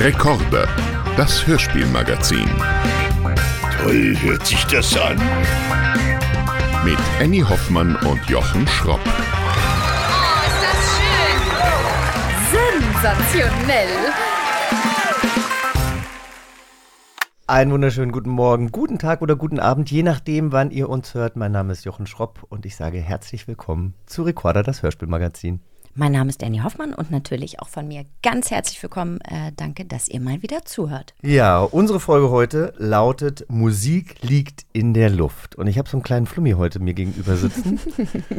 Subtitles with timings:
[0.00, 0.66] Rekorde,
[1.18, 2.48] das Hörspielmagazin.
[3.76, 5.18] Toll hört sich das an.
[6.86, 9.00] Mit Annie Hoffmann und Jochen Schropp.
[9.04, 9.10] Oh,
[10.46, 10.80] ist das
[12.56, 12.82] schön!
[12.82, 13.88] Sensationell!
[17.46, 21.36] Einen wunderschönen guten Morgen, guten Tag oder guten Abend, je nachdem, wann ihr uns hört.
[21.36, 25.60] Mein Name ist Jochen Schropp und ich sage herzlich willkommen zu Recorder, das Hörspielmagazin.
[26.00, 29.20] Mein Name ist Annie Hoffmann und natürlich auch von mir ganz herzlich willkommen.
[29.20, 31.12] Äh, danke, dass ihr mal wieder zuhört.
[31.20, 35.56] Ja, unsere Folge heute lautet Musik liegt in der Luft.
[35.56, 37.78] Und ich habe so einen kleinen Flummi heute mir gegenüber sitzen,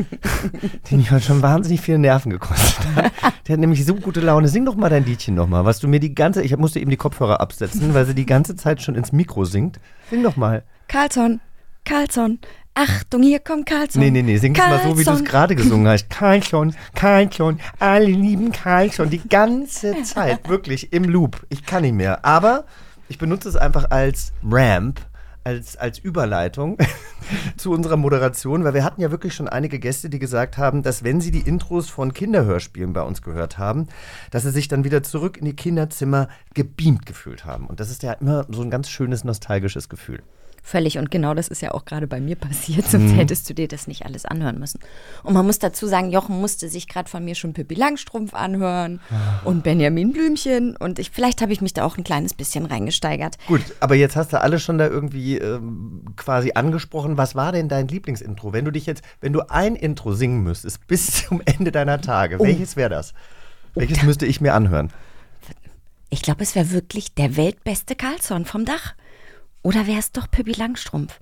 [0.89, 3.11] den mich heute schon wahnsinnig viele Nerven gekostet hat.
[3.47, 4.47] Der hat nämlich so gute Laune.
[4.47, 6.97] Sing doch mal dein Liedchen nochmal, was du mir die ganze, ich musste eben die
[6.97, 9.79] Kopfhörer absetzen, weil sie die ganze Zeit schon ins Mikro singt.
[10.09, 10.63] Sing doch mal.
[10.87, 11.39] Carlson,
[11.85, 12.39] Carlson,
[12.73, 14.01] Achtung, hier kommt Carlson.
[14.01, 16.09] Nee, nee, nee, sing es mal so, wie du es gerade gesungen hast.
[16.09, 19.09] Carlson, Carlson, alle lieben Carlson.
[19.09, 21.45] Die ganze Zeit, wirklich im Loop.
[21.49, 22.23] Ich kann nicht mehr.
[22.23, 22.63] Aber
[23.09, 25.01] ich benutze es einfach als Ramp,
[25.43, 26.77] als, als Überleitung
[27.57, 31.03] zu unserer Moderation, weil wir hatten ja wirklich schon einige Gäste, die gesagt haben, dass
[31.03, 33.87] wenn sie die Intros von Kinderhörspielen bei uns gehört haben,
[34.29, 37.67] dass sie sich dann wieder zurück in die Kinderzimmer gebeamt gefühlt haben.
[37.67, 40.23] Und das ist ja immer so ein ganz schönes, nostalgisches Gefühl.
[40.63, 43.67] Völlig und genau das ist ja auch gerade bei mir passiert, sonst hättest du dir
[43.67, 44.79] das nicht alles anhören müssen.
[45.23, 49.01] Und man muss dazu sagen, Jochen musste sich gerade von mir schon Pippi Langstrumpf anhören
[49.43, 53.37] und Benjamin Blümchen und ich, vielleicht habe ich mich da auch ein kleines bisschen reingesteigert.
[53.47, 57.17] Gut, aber jetzt hast du alle schon da irgendwie ähm, quasi angesprochen.
[57.17, 58.53] Was war denn dein Lieblingsintro?
[58.53, 62.39] Wenn du dich jetzt, wenn du ein Intro singen müsstest bis zum Ende deiner Tage,
[62.39, 63.13] welches wäre das?
[63.73, 64.91] Welches müsste ich mir anhören?
[66.09, 68.95] Ich glaube, es wäre wirklich der weltbeste Carlson vom Dach.
[69.63, 71.19] Oder wäre es doch Pippi Langstrumpf?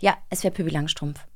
[0.00, 1.26] Ja, es wäre Pippi Langstrumpf.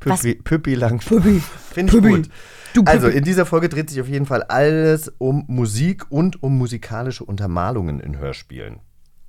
[0.00, 1.24] Püppi, Püppi Langstrumpf.
[1.24, 1.40] Püppi.
[1.72, 2.16] Finde ich Püppi.
[2.16, 2.30] gut.
[2.74, 6.56] Du Also in dieser Folge dreht sich auf jeden Fall alles um Musik und um
[6.56, 8.80] musikalische Untermalungen in Hörspielen.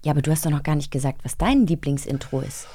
[0.04, 2.68] Ja, aber du hast doch noch gar nicht gesagt, was dein Lieblingsintro ist.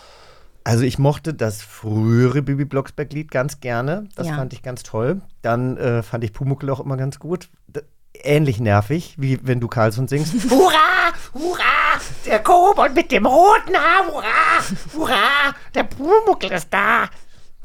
[0.65, 4.09] Also ich mochte das frühere Bibi Blocksberg-Lied ganz gerne.
[4.15, 4.37] Das ja.
[4.37, 5.21] fand ich ganz toll.
[5.43, 7.49] Dann äh, fand ich Pumuckl auch immer ganz gut.
[8.15, 10.35] Ähnlich nervig, wie wenn du Carlson singst.
[10.51, 11.13] Hurra!
[11.35, 12.01] Hurra!
[12.27, 14.07] Der Kobold mit dem roten Haar!
[14.07, 14.63] Hurra!
[14.95, 15.55] Hurra!
[15.75, 17.09] Der Pumuckl ist da!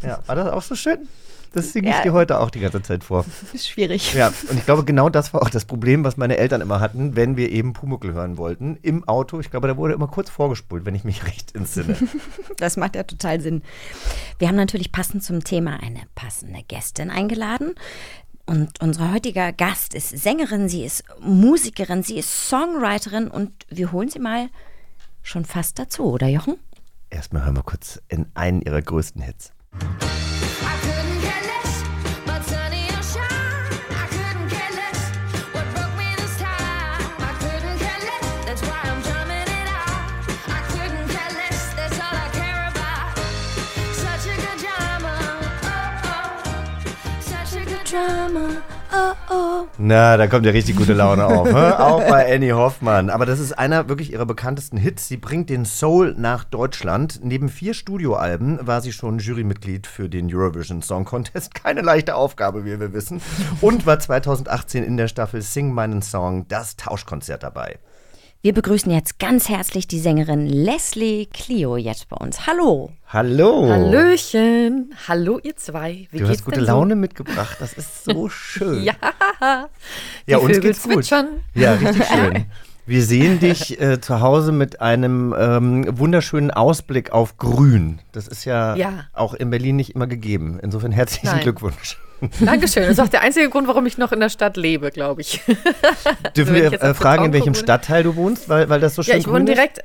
[0.01, 1.07] Ja, war das auch so schön?
[1.53, 2.01] Das singe ich Ja.
[2.03, 3.25] dir heute auch die ganze Zeit vor.
[3.53, 4.13] Ist schwierig.
[4.13, 7.15] Ja, und ich glaube, genau das war auch das Problem, was meine Eltern immer hatten,
[7.15, 8.77] wenn wir eben Pumuckl hören wollten.
[8.83, 11.95] Im Auto, ich glaube, da wurde immer kurz vorgespult, wenn ich mich recht entsinne.
[12.57, 13.63] Das macht ja total Sinn.
[14.39, 17.73] Wir haben natürlich passend zum Thema eine passende Gästin eingeladen.
[18.47, 24.07] Und unser heutiger Gast ist Sängerin, sie ist Musikerin, sie ist Songwriterin und wir holen
[24.07, 24.47] sie mal
[25.21, 26.55] schon fast dazu, oder Jochen?
[27.09, 29.51] Erstmal hören wir kurz in einen ihrer größten Hits.
[48.97, 49.67] Oh oh.
[49.77, 51.53] Na, da kommt ja richtig gute Laune auf.
[51.53, 53.09] Auch bei Annie Hoffmann.
[53.09, 55.07] Aber das ist einer wirklich ihrer bekanntesten Hits.
[55.07, 57.19] Sie bringt den Soul nach Deutschland.
[57.23, 61.53] Neben vier Studioalben war sie schon Jurymitglied für den Eurovision Song Contest.
[61.53, 63.21] Keine leichte Aufgabe, wie wir wissen.
[63.61, 67.79] Und war 2018 in der Staffel Sing meinen Song, das Tauschkonzert dabei.
[68.47, 72.47] Wir begrüßen jetzt ganz herzlich die Sängerin Leslie Clio jetzt bei uns.
[72.47, 72.93] Hallo.
[73.09, 73.67] Hallo.
[73.69, 74.93] Hallöchen.
[75.05, 76.07] Hallo, ihr zwei.
[76.11, 77.57] Wie Du geht's hast gute denn Laune mitgebracht.
[77.59, 78.75] Das ist so schön.
[78.75, 78.79] So?
[78.79, 78.93] Ja.
[79.41, 79.67] ja
[80.25, 80.93] die uns Vögel geht's gut.
[80.93, 81.27] zwitschern.
[81.55, 82.45] Ja, richtig schön.
[82.85, 87.99] Wir sehen dich äh, zu Hause mit einem ähm, wunderschönen Ausblick auf Grün.
[88.13, 89.07] Das ist ja, Ja.
[89.11, 90.57] auch in Berlin nicht immer gegeben.
[90.63, 91.41] Insofern herzlichen Nein.
[91.41, 91.97] Glückwunsch.
[92.39, 92.83] Dankeschön.
[92.83, 95.41] Das ist auch der einzige Grund, warum ich noch in der Stadt lebe, glaube ich.
[96.35, 99.13] Dürfen ich wir äh, fragen, in welchem Stadtteil du wohnst, weil, weil das so schön
[99.13, 99.57] ja, ich grün wohne ist?
[99.57, 99.79] direkt,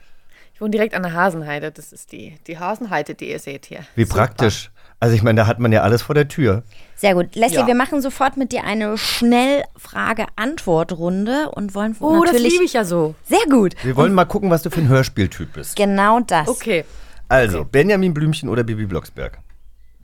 [0.55, 1.71] ich wohne direkt an der Hasenheide.
[1.73, 3.81] Das ist die, die Hasenheide, die ihr seht hier.
[3.95, 4.17] Wie Super.
[4.17, 4.71] praktisch.
[5.01, 6.63] Also ich meine, da hat man ja alles vor der Tür.
[6.95, 7.35] Sehr gut.
[7.35, 7.67] Leslie, Ja.
[7.67, 12.53] wir machen sofort mit dir eine Schnellfrage-Antwort-Runde und wollen Oh, das natürlich.
[12.53, 13.15] liebe ich ja so.
[13.25, 13.75] Sehr gut.
[13.83, 15.75] Wir wollen mal gucken, was du für ein Hörspieltyp bist.
[15.77, 16.47] Genau das.
[16.49, 16.85] Okay.
[17.29, 19.39] Also, Benjamin Blümchen oder Bibi Blocksberg?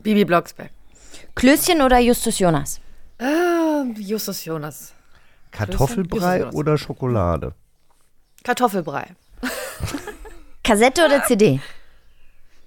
[0.03, 0.71] Bibi Blocksberg.
[1.38, 2.81] Klößchen oder Justus Jonas?
[3.20, 4.93] Ah, Justus Jonas.
[5.52, 6.55] Kartoffelbrei Justus.
[6.55, 7.55] oder Schokolade?
[8.43, 9.06] Kartoffelbrei.
[10.64, 11.61] Kassette oder CD?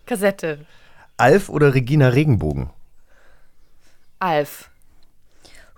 [0.06, 0.66] Kassette.
[1.18, 2.70] Alf oder Regina Regenbogen?
[4.20, 4.70] Alf.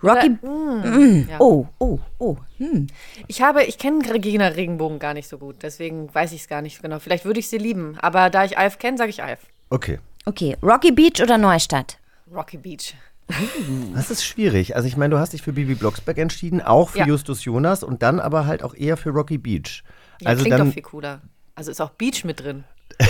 [0.00, 0.38] Rocky.
[0.42, 1.40] Oder- Ja.
[1.40, 2.36] Oh, oh, oh.
[2.58, 2.86] Hm.
[3.26, 6.62] Ich habe, ich kenne Regina Regenbogen gar nicht so gut, deswegen weiß ich es gar
[6.62, 7.00] nicht so genau.
[7.00, 9.40] Vielleicht würde ich sie lieben, aber da ich Alf kenne, sage ich Alf.
[9.70, 9.98] Okay.
[10.26, 10.56] Okay.
[10.62, 11.98] Rocky Beach oder Neustadt?
[12.34, 12.94] Rocky Beach.
[13.94, 14.76] Das ist schwierig.
[14.76, 17.06] Also ich meine, du hast dich für Bibi Blocksberg entschieden, auch für Ja.
[17.06, 19.82] Justus Jonas und dann aber halt auch eher für Rocky Beach.
[20.20, 21.22] Ja, also klingt dann, doch viel cooler.
[21.54, 22.64] Also ist auch Beach mit drin.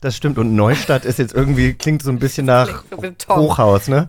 [0.00, 0.38] das stimmt.
[0.38, 2.84] Und Neustadt ist jetzt irgendwie, klingt so ein bisschen nach.
[3.28, 4.08] Hochhaus, ne?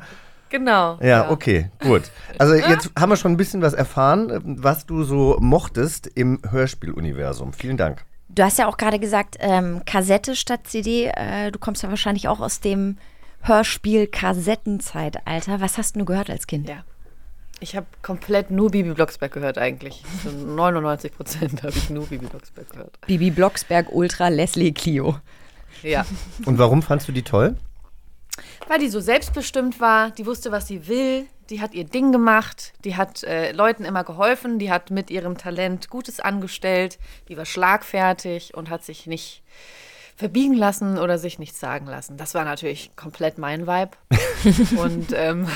[0.50, 1.00] Genau.
[1.02, 2.04] Ja, okay, gut.
[2.38, 7.54] Also jetzt haben wir schon ein bisschen was erfahren, was du so mochtest im Hörspieluniversum.
[7.54, 8.06] Vielen Dank.
[8.30, 11.06] Du hast ja auch gerade gesagt, ähm, Kassette statt CD.
[11.16, 12.98] Äh, du kommst ja wahrscheinlich auch aus dem
[13.44, 15.62] Hörspiel-Kassettenzeitalter.
[15.62, 16.70] Was hast du gehört als Kind?
[16.70, 16.84] Ja.
[17.60, 20.04] Ich habe komplett nur Bibi Blocksberg gehört eigentlich.
[20.24, 23.00] So 99 Prozent habe ich nur Bibi Blocksberg gehört.
[23.08, 25.18] Bibi Blocksberg, Ultra, Leslie Clio.
[25.82, 26.06] Ja.
[26.46, 27.56] Und warum fandst du die toll?
[28.68, 32.74] Weil die so selbstbestimmt war, die wusste, was sie will, die hat ihr Ding gemacht,
[32.84, 36.98] die hat äh, Leuten immer geholfen, die hat mit ihrem Talent Gutes angestellt,
[37.28, 39.44] die war schlagfertig und hat sich nicht
[40.16, 42.18] verbiegen lassen oder sich nichts sagen lassen.
[42.18, 43.92] Das war natürlich komplett mein Vibe.
[44.78, 45.48] und ähm,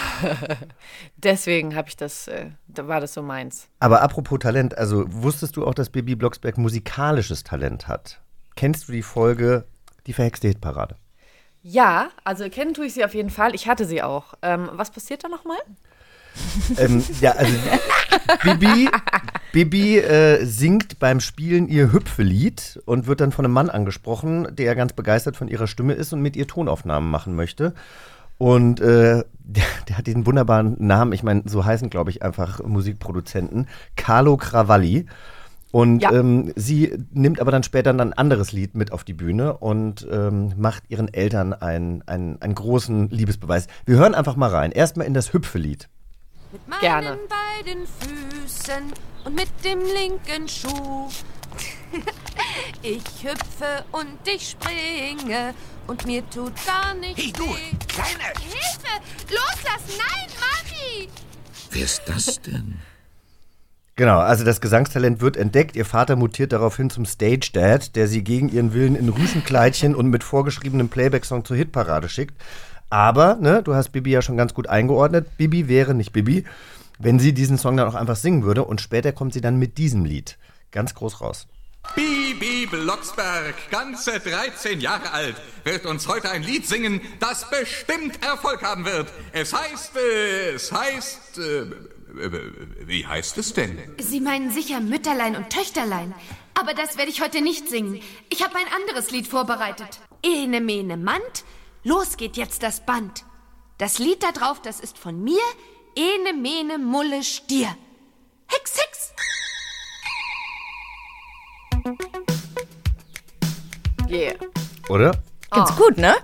[1.18, 3.68] deswegen habe ich das, äh, da war das so meins.
[3.80, 8.22] Aber apropos Talent, also wusstest du auch, dass Bibi Blocksberg musikalisches Talent hat?
[8.56, 9.66] Kennst du die Folge
[10.08, 10.96] Die verhexte Hitparade?
[11.62, 13.54] Ja, also kennen tue ich sie auf jeden Fall.
[13.54, 14.36] Ich hatte sie auch.
[14.42, 15.58] Ähm, was passiert da nochmal?
[16.78, 17.54] Ähm, ja, also
[18.44, 18.90] Bibi,
[19.52, 24.76] Bibi äh, singt beim Spielen ihr Hüpfelied und wird dann von einem Mann angesprochen, der
[24.76, 27.74] ganz begeistert von ihrer Stimme ist und mit ihr Tonaufnahmen machen möchte.
[28.38, 32.64] Und äh, der, der hat diesen wunderbaren Namen, ich meine, so heißen, glaube ich, einfach
[32.64, 35.06] Musikproduzenten, Carlo Cravalli.
[35.72, 36.12] Und Ja.
[36.14, 40.54] ähm, sie nimmt aber dann später ein anderes Lied mit auf die Bühne und ähm,
[40.56, 43.68] macht ihren Eltern einen, einen, einen großen Liebesbeweis.
[43.86, 44.72] Wir hören einfach mal rein.
[44.72, 45.90] Erstmal in das Hüpfelied.
[46.52, 47.18] Mit meinen Gerne.
[47.28, 48.94] beiden Füßen
[49.26, 51.10] und mit dem linken Schuh.
[52.82, 55.54] ich hüpfe und ich springe
[55.88, 57.78] und mir tut gar nichts Hey, du, weh.
[57.88, 58.24] Kleine!
[58.42, 59.02] Hilfe!
[59.30, 59.98] Loslassen!
[59.98, 61.10] Nein, Mami!
[61.72, 62.80] Wer ist das denn?
[63.98, 65.76] Genau, also das Gesangstalent wird entdeckt.
[65.76, 70.08] Ihr Vater mutiert daraufhin zum Stage Dad, der sie gegen ihren Willen in Rüschenkleidchen und
[70.08, 72.40] mit vorgeschriebenem Playback-Song zur Hitparade schickt.
[72.90, 75.38] Aber, ne, du hast Bibi ja schon ganz gut eingeordnet.
[75.38, 76.46] Bibi wäre nicht Bibi,
[77.00, 78.64] wenn sie diesen Song dann auch einfach singen würde.
[78.64, 80.38] Und später kommt sie dann mit diesem Lied
[80.72, 81.48] ganz groß raus.
[81.96, 88.62] Bibi Blocksberg, ganze 13 Jahre alt, wird uns heute ein Lied singen, das bestimmt Erfolg
[88.62, 89.12] haben wird.
[89.32, 92.42] Es heißt, äh, es heißt, äh, äh,
[92.86, 93.78] wie heißt es denn?
[94.00, 96.14] Sie meinen sicher Mütterlein und Töchterlein.
[96.60, 98.02] Aber das werde ich heute nicht singen.
[98.30, 100.00] Ich habe ein anderes Lied vorbereitet.
[100.24, 101.46] Ene mene Mand,
[101.84, 103.26] los geht jetzt das Band.
[103.78, 105.42] Das Lied da drauf, das ist von mir.
[105.96, 107.76] Ene mene Mulle Stier.
[108.48, 109.14] Hex, Hex.
[114.10, 114.36] Yeah.
[114.90, 115.12] Oder?
[115.52, 116.16] Ganz gut, ne?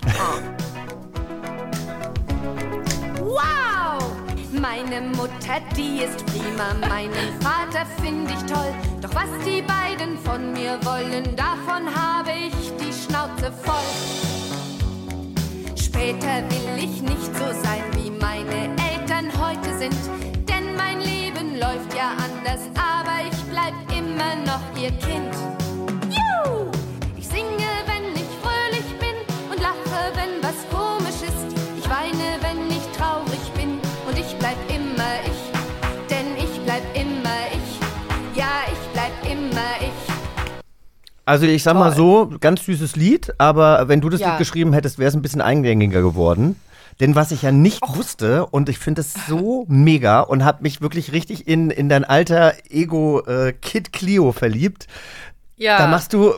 [3.19, 4.13] Wow!
[4.51, 8.73] Meine Mutter, die ist prima, meinen Vater finde ich toll.
[9.01, 14.52] Doch was die beiden von mir wollen, davon habe ich die Schnauze voll.
[15.93, 19.95] Später will ich nicht so sein, wie meine Eltern heute sind.
[20.49, 25.33] Denn mein Leben läuft ja anders, aber ich bleib immer noch ihr Kind.
[26.09, 26.71] Juhu!
[27.15, 29.15] Ich singe, wenn ich fröhlich bin
[29.51, 31.55] und lache, wenn was komisch ist.
[31.77, 37.39] Ich weine, wenn ich traurig bin und ich bleib immer ich, denn ich bleib immer
[37.53, 38.35] ich.
[38.35, 39.92] Ja, ich bleib immer ich.
[41.25, 44.31] Also ich sag mal so, ganz süßes Lied, aber wenn du das Ja.
[44.31, 46.57] Lied geschrieben hättest, wäre es ein bisschen eingängiger geworden.
[46.99, 50.81] Denn was ich ja nicht wusste, und ich finde es so mega und habe mich
[50.81, 54.87] wirklich richtig in, in dein alter Ego äh, Kid Clio verliebt.
[55.57, 55.77] Ja.
[55.77, 56.33] Da machst du,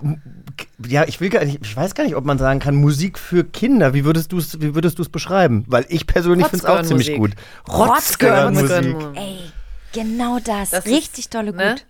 [0.88, 3.44] ja, ich will gar nicht, ich weiß gar nicht, ob man sagen kann, Musik für
[3.44, 3.94] Kinder.
[3.94, 5.66] Wie würdest du es, wie würdest du es beschreiben?
[5.68, 7.32] Weil ich persönlich finde es auch ziemlich gut.
[7.68, 8.96] Rotzgirl-Musik.
[9.16, 9.40] Ey,
[9.92, 10.70] genau das.
[10.70, 11.86] Das ist, Richtig tolle Gut.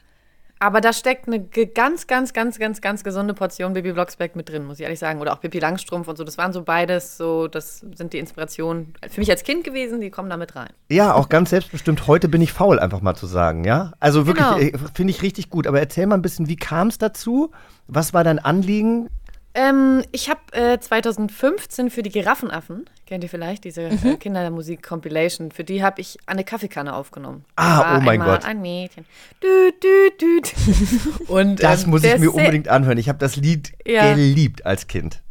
[0.60, 4.66] Aber da steckt eine ganz, ganz, ganz, ganz, ganz gesunde Portion Baby Blocksberg mit drin,
[4.66, 5.20] muss ich ehrlich sagen.
[5.20, 6.24] Oder auch Pippi Langstrumpf und so.
[6.24, 10.10] Das waren so beides, so, das sind die Inspirationen für mich als Kind gewesen, die
[10.10, 10.70] kommen da mit rein.
[10.90, 12.08] Ja, auch ganz selbstbestimmt.
[12.08, 13.92] Heute bin ich faul, einfach mal zu sagen, ja.
[14.00, 14.58] Also wirklich, Genau.
[14.60, 15.68] äh, finde ich richtig gut.
[15.68, 17.52] Aber erzähl mal ein bisschen, wie kam es dazu?
[17.88, 19.10] Was war dein Anliegen?
[19.58, 24.06] Ähm, ich habe äh, 2015 für die Giraffenaffen, kennt ihr vielleicht, diese Mhm.
[24.06, 27.46] äh, Kindermusik-Compilation, für die habe ich eine Kaffeekanne aufgenommen.
[27.56, 28.44] Ah, oh mein Gott.
[28.44, 29.06] ein Mädchen.
[29.42, 30.54] Düt, düt, düt.
[31.30, 32.98] Und, Das ähm, muss ich mir unbedingt anhören.
[32.98, 34.14] Ich habe das Lied Ja.
[34.14, 35.22] geliebt als Kind.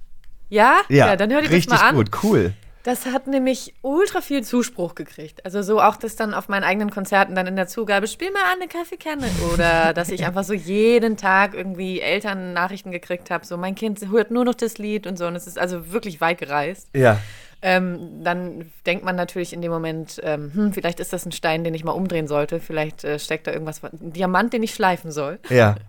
[0.48, 0.80] Ja?
[0.88, 1.94] Ja, dann hör dir richtig das mal an.
[1.96, 2.52] gut, cool.
[2.84, 5.42] Das hat nämlich ultra viel Zuspruch gekriegt.
[5.46, 8.42] Also so auch das dann auf meinen eigenen Konzerten dann in der Zugabe, spiel mal
[8.52, 9.26] eine Kaffeekanne.
[9.54, 14.06] Oder dass ich einfach so jeden Tag irgendwie Eltern Nachrichten gekriegt habe, so mein Kind
[14.10, 15.26] hört nur noch das Lied und so.
[15.26, 16.90] Und es ist also wirklich weit gereist.
[16.94, 17.18] Ja.
[17.62, 21.64] ähm, dann denkt man natürlich in dem Moment, ähm, hm, vielleicht ist das ein Stein,
[21.64, 22.60] den ich mal umdrehen sollte.
[22.60, 25.38] Vielleicht äh, steckt da irgendwas, ein Diamant, den ich schleifen soll.
[25.48, 25.76] Ja.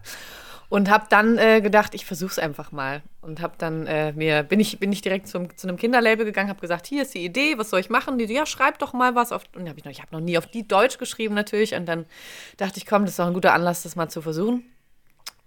[0.76, 3.02] Und habe dann äh, gedacht, ich versuch's einfach mal.
[3.22, 6.50] Und habe dann äh, mir, bin ich, bin ich direkt zum, zu einem Kinderlabel gegangen,
[6.50, 8.18] habe gesagt, hier ist die Idee, was soll ich machen?
[8.18, 9.44] Die so, ja, schreib doch mal was auf.
[9.56, 11.76] Und hab ich noch, ich habe noch nie auf die Deutsch geschrieben natürlich.
[11.76, 12.06] Und dann
[12.58, 14.66] dachte ich, komm, das ist doch ein guter Anlass, das mal zu versuchen.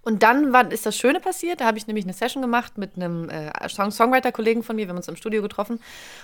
[0.00, 1.60] Und dann war, ist das Schöne passiert.
[1.60, 4.86] Da habe ich nämlich eine Session gemacht mit einem äh, Song Songwriter-Kollegen von mir.
[4.86, 5.78] Wir haben uns im Studio getroffen.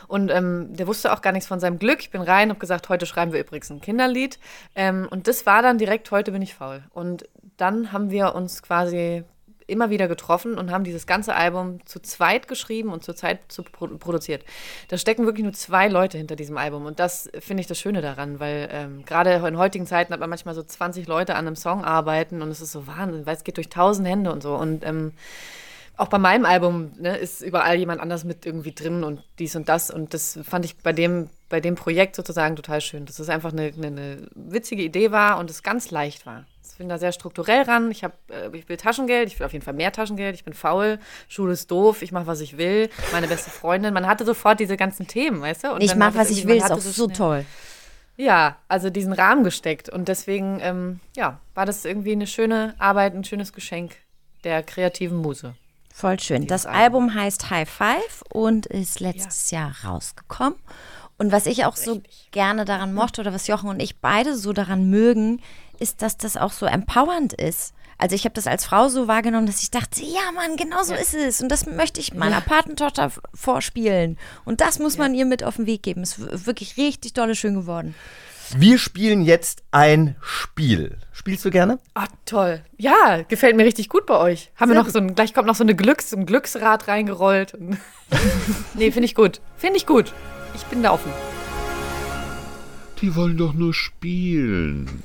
[0.09, 2.01] Und ähm, der wusste auch gar nichts von seinem Glück.
[2.01, 4.39] Ich bin rein, habe gesagt, heute schreiben wir übrigens ein Kinderlied.
[4.75, 6.85] Ähm, und das war dann direkt, heute bin ich faul.
[6.95, 9.25] Und dann haben wir uns quasi
[9.67, 13.63] immer wieder getroffen und haben dieses ganze Album zu zweit geschrieben und zu zweit zu
[13.63, 14.45] pro produziert.
[14.89, 18.03] Da stecken wirklich nur zwei Leute hinter diesem Album und das finde ich das Schöne
[18.03, 21.57] daran, weil ähm, gerade in heutigen Zeiten hat man manchmal so 20 Leute an einem
[21.57, 24.55] Song arbeiten und es ist so Wahnsinn, weil es geht durch tausend Hände und so
[24.55, 25.13] und ähm,
[25.97, 29.69] auch bei meinem Album ne, ist überall jemand anders mit irgendwie drin und dies und
[29.69, 33.29] das und das fand ich bei dem bei dem Projekt sozusagen total schön, dass es
[33.29, 36.45] einfach eine, eine, eine witzige Idee war und es ganz leicht war.
[36.69, 37.93] Ich bin da sehr strukturell ran.
[37.93, 40.35] Ich, hab, äh, ich will Taschengeld, ich will auf jeden Fall mehr Taschengeld.
[40.35, 40.99] Ich bin faul,
[41.29, 42.91] Schule ist doof, ich mache, was ich will.
[43.13, 43.95] Meine beste Freundin.
[43.95, 45.73] Man hatte sofort diese ganzen Themen, weißt du?
[45.75, 47.45] Und Ich dann mach, war das was ich will, ist auch so schnell- toll.
[48.17, 49.89] Ja, also diesen Rahmen gesteckt.
[49.89, 53.95] Und deswegen, ähm, ja, war das irgendwie eine schöne Arbeit, ein schönes Geschenk
[54.43, 55.55] der kreativen Muse.
[55.97, 56.49] Voll schön.
[56.49, 57.05] Das Album.
[57.05, 60.59] Album heißt High Five und ist letztes Jahr rausgekommen.
[61.19, 64.53] Und was ich auch so gerne daran mochte oder was Jochen und ich beide so
[64.53, 65.41] daran mögen,
[65.79, 67.75] ist, dass das auch so empowernd ist.
[67.97, 70.95] Also ich habe das als Frau so wahrgenommen, dass ich dachte, ja Mann, genau so
[70.95, 71.41] ist es.
[71.41, 74.19] Und das möchte ich meiner Patentochter f- vorspielen.
[74.45, 76.03] Und das muss man ihr mit auf den Weg geben.
[76.03, 77.95] Ist wirklich richtig dolle schön geworden.
[78.57, 80.99] Wir spielen jetzt ein Spiel.
[81.13, 81.79] Spielst du gerne?
[81.95, 82.63] Ah, toll.
[82.77, 84.51] Ja, gefällt mir richtig gut bei euch.
[84.57, 87.57] Haben wir noch so ein, gleich kommt noch so eine Glücks, ein Glücksrad reingerollt.
[88.75, 89.41] nee, finde ich gut.
[89.57, 90.13] Finde ich gut.
[90.55, 91.11] Ich bin da offen.
[93.01, 95.03] Die wollen doch nur spielen.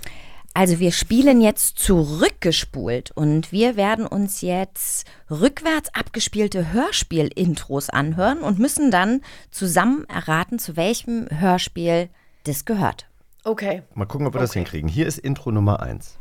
[0.54, 8.60] Also wir spielen jetzt zurückgespult und wir werden uns jetzt rückwärts abgespielte Hörspiel-Intros anhören und
[8.60, 12.10] müssen dann zusammen erraten, zu welchem Hörspiel
[12.44, 13.09] das gehört.
[13.50, 13.82] Okay.
[13.96, 14.88] Mal gucken, ob wir das hinkriegen.
[14.88, 16.20] Hier ist Intro Nummer 1.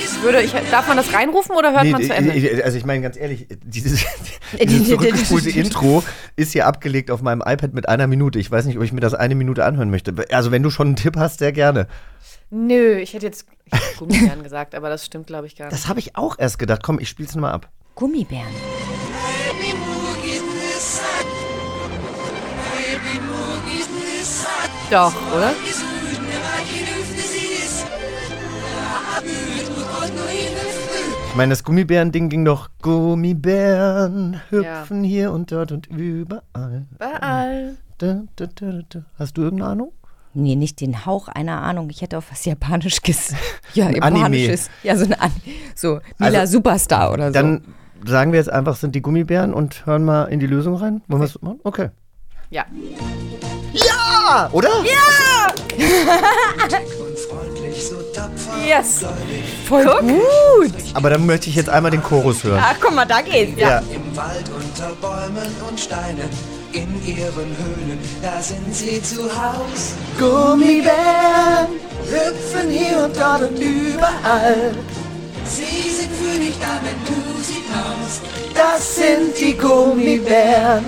[0.00, 2.64] Ich würde, ich, darf man das reinrufen oder hört man zu Ende?
[2.64, 4.04] also ich meine ganz ehrlich, dieses,
[4.62, 6.04] dieses zurückgespulte Intro
[6.36, 8.38] ist hier abgelegt auf meinem iPad mit einer Minute.
[8.38, 10.14] Ich weiß nicht, ob ich mir das eine Minute anhören möchte.
[10.30, 11.88] Also wenn du schon einen Tipp hast, sehr gerne.
[12.50, 15.72] Nö, ich hätte jetzt ich hätte Gummibären gesagt, aber das stimmt, glaube ich, gar nicht.
[15.72, 16.84] Das habe ich auch erst gedacht.
[16.84, 17.68] Komm, ich spiel's nochmal ab.
[17.96, 18.46] Gummibären.
[24.90, 25.52] Doch, oder?
[31.28, 36.86] Ich meine, das Gummibären-Ding ging doch Gummibären hüpfen hier und dort und überall.
[36.94, 37.76] Überall.
[37.98, 39.00] Da, da, da, da, da.
[39.18, 39.92] Hast du irgendeine Ahnung?
[40.34, 41.90] Nee, nicht den Hauch einer Ahnung.
[41.90, 43.34] Ich hätte auf was Japanisch ges
[43.74, 44.70] Ja, Japanisches.
[44.82, 45.32] Ja, so ein An
[45.74, 47.34] so Mila Also, Superstar oder so.
[47.34, 47.62] Dann
[48.06, 51.02] sagen wir jetzt einfach, sind die Gummibären und hören mal in die Lösung rein.
[51.08, 51.60] Wollen wir es machen?
[51.64, 51.90] Okay.
[52.50, 52.64] Ja.
[54.28, 54.48] Ja!
[54.52, 54.70] Oder?
[58.66, 59.04] Yes.
[59.66, 60.74] Voll gut.
[60.92, 62.62] Aber dann möchte ich jetzt einmal den Chorus hören.
[62.62, 63.58] Ach, guck mal, da geht's.
[63.58, 63.78] Ja.
[63.78, 66.28] Im Wald unter Bäumen und Steinen,
[66.72, 69.94] in ihren Höhlen, da sind sie zu Haus.
[70.18, 71.68] Gummibären
[72.10, 74.74] hüpfen hier und dort und überall.
[75.44, 78.22] Sie sind für dich da, wenn du sie brauchst.
[78.54, 80.84] Das sind die Gummibären.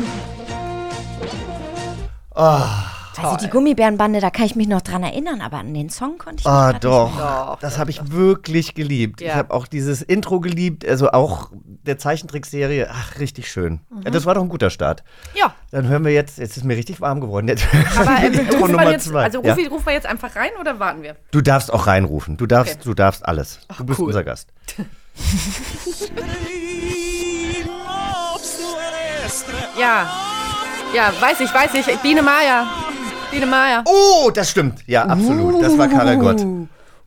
[3.24, 6.40] Also die Gummibärenbande, da kann ich mich noch dran erinnern, aber an den Song konnte
[6.40, 7.10] ich mich Ah, doch.
[7.10, 9.20] nicht Doch, Das habe ich wirklich geliebt.
[9.20, 9.34] Ich Ja.
[9.34, 12.88] habe auch dieses Intro geliebt, also auch der Zeichentrickserie.
[12.90, 13.80] Ach, richtig schön.
[14.04, 15.02] Ja, das war doch ein guter Start.
[15.34, 15.54] Ja.
[15.70, 17.48] Dann hören wir jetzt, jetzt ist mir richtig warm geworden.
[17.48, 17.66] Jetzt
[17.98, 19.24] Aber ähm, Intro rufen wir Nummer jetzt, zwei.
[19.24, 19.52] also ja.
[19.54, 21.16] rufen, rufen wir jetzt einfach rein oder warten wir?
[21.30, 22.36] Du darfst auch reinrufen.
[22.36, 22.84] Du darfst, Okay.
[22.84, 23.60] du darfst alles.
[23.78, 24.06] du bist cool.
[24.06, 24.48] unser Gast.
[29.78, 30.06] Ja.
[30.94, 31.86] Ja, weiß ich, weiß ich.
[31.98, 32.66] Biene Maya.
[33.30, 33.82] Biene Maya.
[33.86, 34.80] Oh, das stimmt.
[34.86, 35.62] Ja, absolut.
[35.62, 36.40] Das war Karel Gott.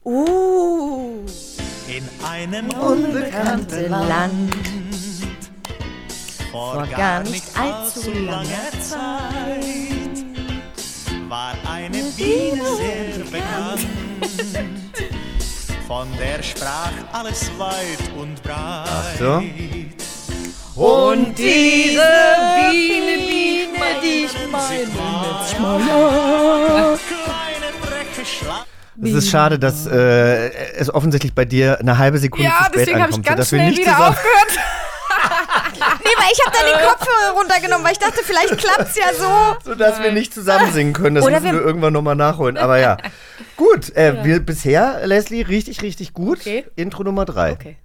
[0.05, 1.25] Uh,
[1.87, 4.53] In einem unbekannte Land
[6.51, 10.23] vor gar nicht allzu langer Zeit
[11.29, 13.87] war eine Biene sehr bekannt.
[15.87, 19.17] Von der sprach alles weit und breit.
[19.19, 19.41] so.
[20.75, 22.01] Und diese
[22.71, 25.93] Biene, Biene, die ich meine.
[29.03, 32.75] Es ist schade, dass äh, es offensichtlich bei dir eine halbe Sekunde Ja, zu spät
[32.75, 34.47] deswegen habe ich ankommt, ganz wir schnell nicht wieder aufgehört.
[35.75, 39.57] Nee, weil ich habe dann die Kopfhörer runtergenommen, weil ich dachte, vielleicht klappt's ja so.
[39.71, 41.15] sodass wir nicht zusammen singen können.
[41.15, 42.57] Das Oder müssen wir, wir- irgendwann nochmal nachholen.
[42.57, 42.97] Aber ja.
[43.57, 46.39] Gut, äh, wir bisher, Leslie, richtig, richtig gut.
[46.41, 46.65] Okay.
[46.75, 47.53] Intro Nummer drei.
[47.53, 47.77] Okay.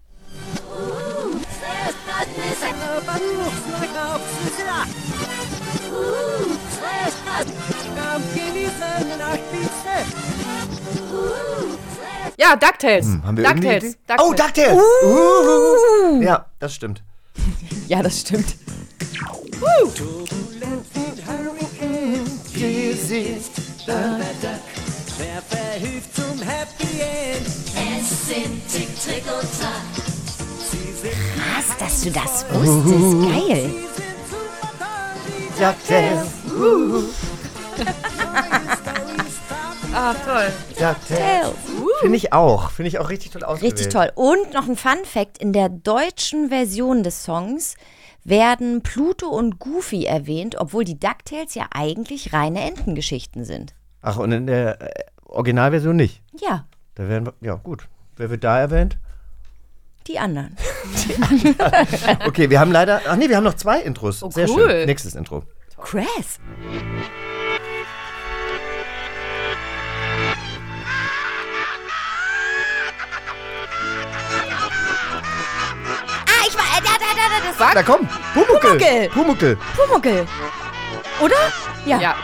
[12.38, 13.04] Ja, DuckTales.
[13.07, 13.95] Hm, haben wir irgendeine DuckTales.
[13.95, 14.16] Idee?
[14.21, 14.78] Oh, DuckTales!
[15.04, 16.23] Uhuhu.
[16.23, 17.02] Ja, das stimmt.
[17.88, 18.57] Ja, das stimmt.
[25.18, 27.47] Wer verhilft zum Happy End?
[27.75, 29.83] Es sind Tick, Trick und Track.
[31.57, 33.33] Was, dass du das wusstest.
[33.33, 33.71] Geil.
[35.59, 36.28] DuckTales,
[40.00, 40.52] Ah, toll.
[40.78, 41.55] DuckTales.
[42.00, 42.71] Finde ich auch.
[42.71, 43.73] Finde ich auch richtig toll ausgewählt.
[43.73, 44.12] Richtig toll.
[44.14, 47.75] Und noch ein Fun Fact: In der deutschen Version des Songs
[48.23, 53.75] werden Pluto und Goofy erwähnt, obwohl die DuckTales ja eigentlich reine Entengeschichten sind.
[54.00, 56.23] Ach, und in der äh, Originalversion nicht.
[56.40, 57.88] Ja, Da werden wir, ja gut.
[58.17, 58.99] Wer wird da erwähnt?
[60.07, 60.57] die anderen.
[62.26, 64.23] Okay, wir haben leider, ach nee, wir haben noch zwei Intros.
[64.23, 64.71] Oh, Sehr cool.
[64.71, 64.87] schön.
[64.87, 65.43] Nächstes Intro.
[65.76, 66.38] Crass.
[77.19, 79.09] Da, da, da, da, das war Da komm, Pumuckel.
[79.09, 79.09] Pumuckel.
[79.09, 79.59] Pumuckel.
[79.77, 80.27] Pumuckel.
[81.21, 81.37] Oder?
[81.85, 82.01] Ja.
[82.01, 82.17] Ja.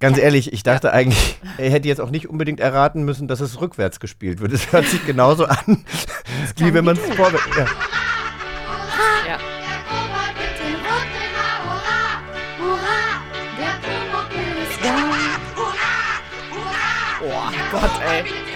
[0.00, 3.60] Ganz ehrlich, ich dachte eigentlich, er hätte jetzt auch nicht unbedingt erraten müssen, dass es
[3.60, 4.52] rückwärts gespielt wird.
[4.52, 5.84] Es hört sich genauso an,
[6.56, 7.44] wie wenn man es vorwärts.
[7.56, 7.66] Ja.
[9.26, 9.38] ja.
[17.20, 18.47] Oh Gott, ey.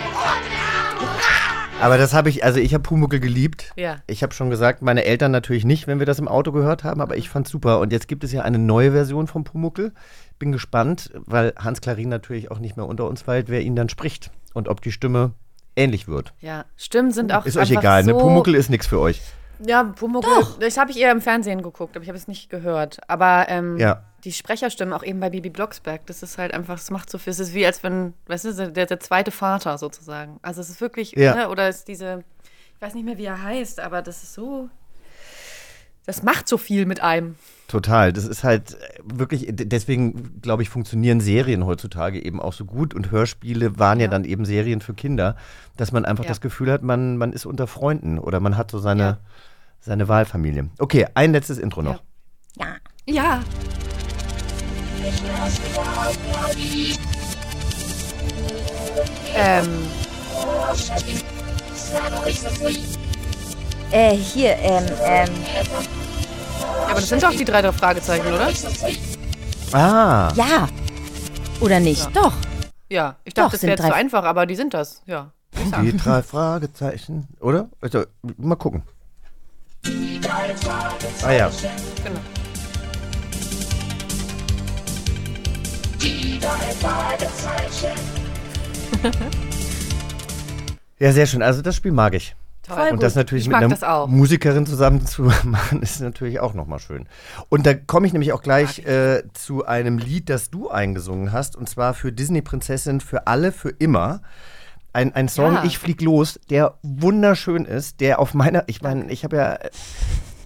[1.82, 3.72] Aber das habe ich, also ich habe Pumuckel geliebt.
[3.76, 3.96] Ja.
[4.06, 7.00] Ich habe schon gesagt, meine Eltern natürlich nicht, wenn wir das im Auto gehört haben,
[7.00, 7.80] aber ich fand's super.
[7.80, 9.92] Und jetzt gibt es ja eine neue Version von Pumuckel.
[10.38, 13.88] Bin gespannt, weil Hans Klarin natürlich auch nicht mehr unter uns weilt, wer ihn dann
[13.88, 15.32] spricht und ob die Stimme
[15.76, 16.34] ähnlich wird.
[16.40, 18.18] Ja, Stimmen sind auch Ist euch egal, so ne?
[18.18, 19.20] Pumuckel ist nichts für euch.
[19.64, 20.28] Ja, Pumuckl,
[20.60, 22.98] das habe ich eher im Fernsehen geguckt, aber ich habe es nicht gehört.
[23.08, 24.02] Aber ähm, Ja.
[24.24, 27.30] die Sprecherstimmen, auch eben bei Bibi Blocksberg, das ist halt einfach, das macht so viel.
[27.30, 30.38] Es ist wie, als wenn, weißt du, der, der zweite Vater sozusagen.
[30.42, 31.34] Also es ist wirklich, Ja.
[31.34, 32.24] ne, oder ist diese,
[32.74, 34.68] ich weiß nicht mehr, wie er heißt, aber das ist so,
[36.06, 37.36] das macht so viel mit einem.
[37.68, 38.12] Total.
[38.12, 42.92] Das ist halt äh, wirklich, deswegen glaube ich, funktionieren Serien heutzutage eben auch so gut
[42.94, 44.10] und Hörspiele waren ja, Ja.
[44.10, 45.36] dann eben Serien für Kinder,
[45.76, 46.28] dass man einfach Ja.
[46.28, 49.18] das Gefühl hat, man, man ist unter Freunden oder man hat so seine, Ja.
[49.82, 50.70] Seine Wahlfamilie.
[50.78, 52.02] Okay, ein letztes Intro noch.
[52.56, 52.76] Ja.
[53.06, 53.42] Ja.
[59.34, 59.88] Ähm,
[63.90, 65.28] Äh, hier, ähm, ähm.
[65.44, 68.48] ja, aber das sind doch die drei Fragezeichen, oder?
[69.72, 70.68] Ah, Ja.
[71.60, 72.08] Oder nicht?
[72.16, 72.32] Doch.
[72.88, 75.30] Ja, ich Doch, dachte, das sind wäre zu drei- einfach, aber die sind das, ja.
[75.82, 77.68] die drei Fragezeichen, oder?
[77.80, 78.04] Also,
[78.36, 78.82] mal gucken.
[81.22, 81.50] Ah ja.
[82.04, 82.20] Genau.
[90.98, 91.42] Ja, sehr schön.
[91.42, 92.36] Also das Spiel mag ich.
[92.62, 92.90] Toll.
[92.92, 94.06] Und das natürlich Ich mit einer.
[94.06, 97.08] Musikerin zusammen zu machen, ist natürlich auch nochmal schön.
[97.48, 101.56] Und da komme ich nämlich auch gleich äh, zu einem Lied, das du eingesungen hast,
[101.56, 104.22] und zwar für Disney-Prinzessin für alle, für immer.
[104.92, 105.64] Ein, ein Song, Ja.
[105.64, 109.58] Ich flieg los, der wunderschön ist, der auf meiner, ich meine, ich habe ja,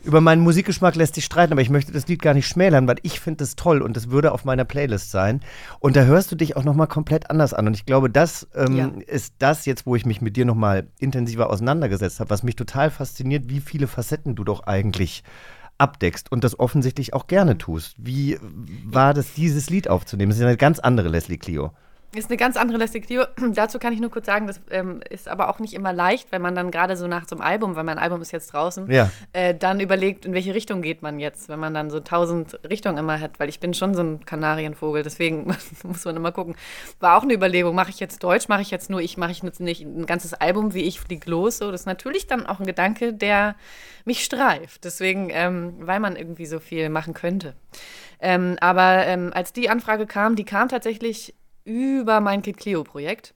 [0.05, 2.97] über meinen Musikgeschmack lässt sich streiten, aber ich möchte das Lied gar nicht schmälern, weil
[3.03, 5.41] ich finde das toll und das würde auf meiner Playlist sein.
[5.81, 7.67] Und da hörst du dich auch nochmal komplett anders an.
[7.67, 8.91] Und ich glaube, das ähm, Ja.
[9.09, 12.91] ist das jetzt, wo ich mich mit dir nochmal intensiver auseinandergesetzt habe, was mich total
[12.91, 15.25] fasziniert, wie viele Facetten du doch eigentlich
[15.79, 17.97] abdeckst und das offensichtlich auch gerne tust.
[17.99, 18.39] Wie
[18.85, 20.31] war das, dieses Lied aufzunehmen?
[20.31, 21.73] Das ist ja eine ganz andere Leslie Clio.
[22.17, 23.25] Ist eine ganz andere Clio.
[23.55, 26.41] Dazu kann ich nur kurz sagen, das ähm, ist aber auch nicht immer leicht, wenn
[26.41, 29.11] man dann gerade so nach so einem Album, weil mein Album ist jetzt draußen, Ja.
[29.35, 32.97] äh, dann überlegt, in welche Richtung geht man jetzt, wenn man dann so tausend Richtungen
[32.97, 36.57] immer hat, weil ich bin schon so ein Kanarienvogel, deswegen muss man immer gucken.
[37.01, 39.43] War auch eine Überlegung, mache ich jetzt Deutsch, mache ich jetzt nur ich, mache ich
[39.43, 42.61] jetzt nicht ein ganzes Album, wie ich flieg los, so, das ist natürlich dann auch
[42.61, 43.57] ein Gedanke, der
[44.07, 47.55] mich streift, deswegen, ähm, weil man irgendwie so viel machen könnte.
[48.21, 51.35] Ähm, aber ähm, als die Anfrage kam, die kam tatsächlich
[51.67, 53.35] über mein Kid Clio Projekt.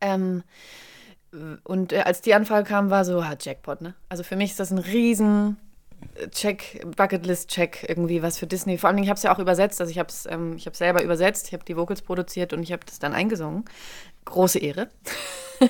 [0.00, 0.42] Ähm,
[1.64, 3.94] und äh, als die Anfrage kam, war so, ah, Jackpot, ne?
[4.08, 5.58] Also für mich ist das ein riesen
[6.30, 8.78] Check, Bucketlist Check irgendwie was für Disney.
[8.78, 9.80] Vor allem, ich habe es ja auch übersetzt.
[9.80, 12.72] Also ich habe es ähm, ich selber übersetzt, ich habe die Vocals produziert und ich
[12.72, 13.64] habe das dann eingesungen.
[14.24, 14.88] Große Ehre.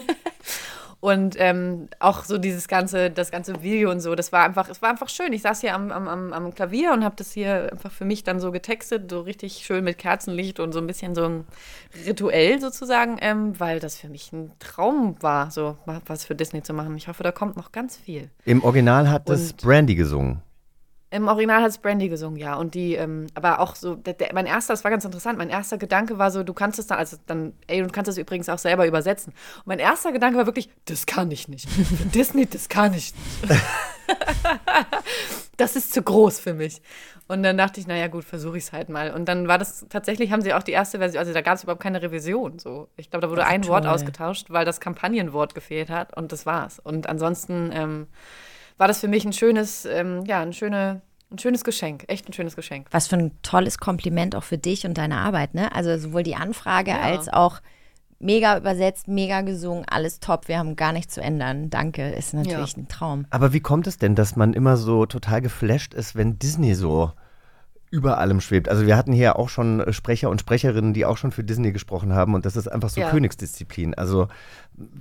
[1.06, 4.82] Und ähm, auch so dieses ganze, das ganze Video und so, das war einfach, es
[4.82, 5.32] war einfach schön.
[5.32, 8.40] Ich saß hier am, am, am, Klavier und habe das hier einfach für mich dann
[8.40, 11.44] so getextet, so richtig schön mit Kerzenlicht und so ein bisschen so ein
[12.08, 16.74] Rituell sozusagen, ähm, weil das für mich ein Traum war, so was für Disney zu
[16.74, 16.96] machen.
[16.96, 18.28] Ich hoffe, da kommt noch ganz viel.
[18.44, 20.42] Im Original hat das Und- Brandy gesungen.
[21.16, 22.56] Im Original hat es Brandy gesungen, ja.
[22.56, 25.48] Und die, ähm, aber auch so, der, der, mein erster, das war ganz interessant, mein
[25.48, 28.50] erster Gedanke war so, du kannst es dann, also dann, ey, du kannst es übrigens
[28.50, 29.32] auch selber übersetzen.
[29.60, 31.66] Und mein erster Gedanke war wirklich, das kann ich nicht.
[32.14, 33.62] Disney, das kann ich nicht.
[35.56, 36.82] das ist zu groß für mich.
[37.28, 39.10] Und dann dachte ich, naja, gut, versuche ich es halt mal.
[39.10, 41.62] Und dann war das, tatsächlich haben sie auch die erste Version, also da gab es
[41.62, 42.58] überhaupt keine Revision.
[42.58, 42.88] So.
[42.96, 43.94] Ich glaube, da wurde ein Wort toll.
[43.94, 46.78] ausgetauscht, weil das Kampagnenwort gefehlt hat und das war's.
[46.78, 48.06] Und ansonsten ähm,
[48.78, 52.32] war das für mich ein schönes, ähm, ja, ein, schöne, ein schönes Geschenk, echt ein
[52.32, 52.88] schönes Geschenk.
[52.90, 55.72] Was für ein tolles Kompliment auch für dich und deine Arbeit, ne?
[55.74, 57.00] Also sowohl die Anfrage Ja.
[57.00, 57.60] als auch
[58.18, 60.48] mega übersetzt, mega gesungen, alles top.
[60.48, 61.68] Wir haben gar nichts zu ändern.
[61.68, 62.78] Danke, ist natürlich Ja.
[62.82, 63.26] ein Traum.
[63.30, 67.12] Aber wie kommt es denn, dass man immer so total geflasht ist, wenn Disney so
[67.90, 68.68] über allem schwebt?
[68.68, 71.72] Also wir hatten hier auch schon äh, Sprecher und Sprecherinnen, die auch schon für Disney
[71.72, 73.10] gesprochen haben und das ist einfach so Ja.
[73.10, 73.94] Königsdisziplin.
[73.94, 74.28] Also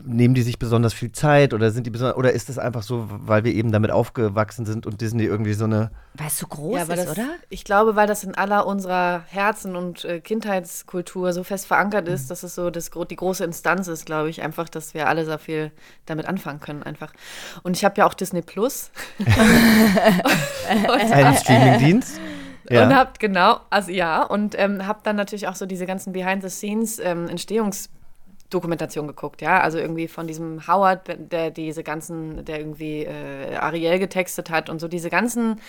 [0.05, 3.07] nehmen die sich besonders viel Zeit oder sind die besonders oder ist es einfach so,
[3.09, 6.77] weil wir eben damit aufgewachsen sind und Disney irgendwie so eine Weil es so groß
[6.77, 7.27] Ja, weil ist, das, oder?
[7.49, 12.31] Ich glaube, weil das in aller unserer Herzen und äh, Kindheitskultur so fest verankert ist,
[12.31, 15.37] dass es so das, die große Instanz ist, glaube ich, einfach, dass wir alle so
[15.37, 15.71] viel
[16.05, 17.11] damit anfangen können, einfach.
[17.63, 18.91] Und ich habe ja auch Disney Plus.
[21.11, 22.19] ein Streamingdienst.
[22.69, 26.99] Und habt genau, also ja, und ähm, habt dann natürlich auch so diese ganzen Behind-the-Scenes
[26.99, 33.55] ähm, Entstehungsdokumentation geguckt, ja, also irgendwie von diesem Howard, der diese ganzen, der irgendwie äh,
[33.55, 35.61] Ariel getextet hat und so diese ganzen,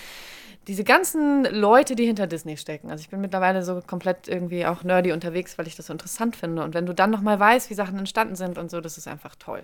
[0.68, 2.90] diese ganzen Leute, die hinter Disney stecken.
[2.90, 6.34] Also ich bin mittlerweile so komplett irgendwie auch nerdy unterwegs, weil ich das so interessant
[6.34, 6.64] finde.
[6.64, 9.06] Und wenn du dann noch mal weißt, wie Sachen entstanden sind und so, das ist
[9.06, 9.62] einfach toll.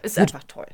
[0.00, 0.66] Ist einfach toll.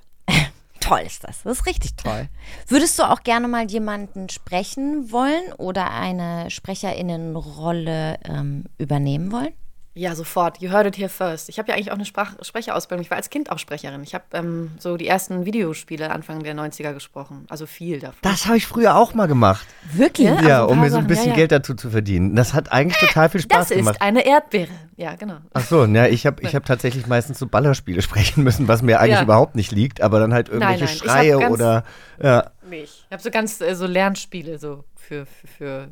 [0.84, 1.42] Toll ist das.
[1.42, 2.28] Das ist richtig toll.
[2.68, 9.54] Würdest du auch gerne mal jemanden sprechen wollen oder eine Sprecherinnenrolle ähm, übernehmen wollen?
[9.96, 10.60] Ja, sofort.
[10.60, 11.48] You heard it here first.
[11.48, 13.02] Ich habe ja eigentlich auch eine Sprach Sprecherausbildung.
[13.04, 14.02] Ich war als Kind auch Sprecherin.
[14.02, 17.46] Ich habe ähm, so die ersten Videospiele Anfang der 90er gesprochen.
[17.48, 18.18] Also viel davon.
[18.22, 19.64] Das habe ich früher auch mal gemacht.
[19.92, 20.26] Wirklich?
[20.26, 20.42] Ja?
[20.42, 21.36] Ja, Also um mir so ein bisschen ja, ja.
[21.36, 22.34] Geld dazu zu verdienen.
[22.34, 23.94] Das hat eigentlich total viel Spaß Das gemacht.
[23.94, 24.72] ist eine Erdbeere.
[24.96, 25.36] Ja, genau.
[25.52, 28.98] Ach so, ja, ich habe ich hab tatsächlich meistens so Ballerspiele sprechen müssen, was mir
[28.98, 29.22] eigentlich Ja.
[29.22, 31.84] überhaupt nicht liegt, aber dann halt irgendwelche nein, ich hab Schreie oder
[32.20, 32.50] ja.
[32.72, 35.88] Ich habe so ganz äh, so Lernspiele so für, für, für,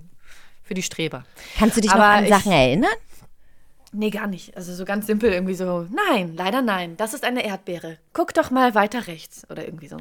[0.65, 1.23] für die Streber.
[1.57, 2.91] Kannst du dich noch Aber an ich- Sachen erinnern?
[3.94, 4.57] Nee, gar nicht.
[4.57, 7.98] Also so ganz simpel irgendwie so, nein, leider nein, das ist eine Erdbeere.
[8.14, 9.98] Guck doch mal weiter rechts oder irgendwie so.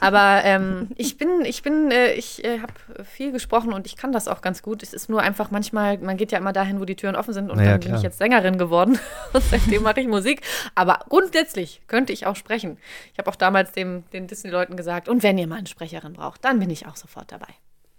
[0.00, 2.72] Aber ähm, ich bin, ich bin, äh, ich äh, habe
[3.04, 4.84] viel gesprochen und ich kann das auch ganz gut.
[4.84, 7.50] Es ist nur einfach manchmal, man geht ja immer dahin, wo die Türen offen sind
[7.50, 7.98] und Naja, dann bin klar.
[7.98, 9.00] ich jetzt Sängerin geworden
[9.32, 10.42] und seitdem mache ich Musik.
[10.76, 12.78] Aber grundsätzlich könnte ich auch sprechen.
[13.12, 16.44] Ich habe auch damals dem, den Disney-Leuten gesagt, und wenn ihr mal eine Sprecherin braucht,
[16.44, 17.48] dann bin ich auch sofort dabei.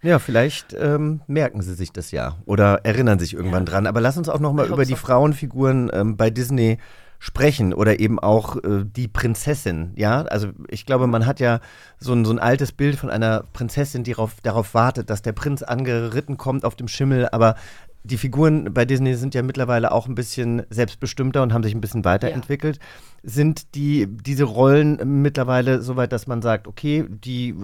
[0.04, 3.88] Ja, vielleicht ähm, merken sie sich das ja oder erinnern sich irgendwann dran.
[3.88, 4.98] Aber lass uns auch noch mal über die so.
[4.98, 6.78] Frauenfiguren ähm, bei Disney
[7.20, 9.92] sprechen oder eben auch äh, die Prinzessin.
[9.96, 11.62] Ja, also ich glaube, man hat ja
[11.98, 15.34] so ein, so ein altes Bild von einer Prinzessin, die darauf, darauf wartet, dass der
[15.34, 17.28] Prinz angeritten kommt auf dem Schimmel.
[17.32, 17.56] Aber
[18.04, 21.82] die Figuren bei Disney sind ja mittlerweile auch ein bisschen selbstbestimmter und haben sich ein
[21.82, 22.80] bisschen weiterentwickelt.
[23.24, 27.56] Sind die, diese Rollen mittlerweile so weit, dass man sagt, okay, die,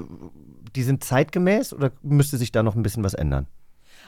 [0.76, 3.48] die sind zeitgemäß oder müsste sich da noch ein bisschen was ändern?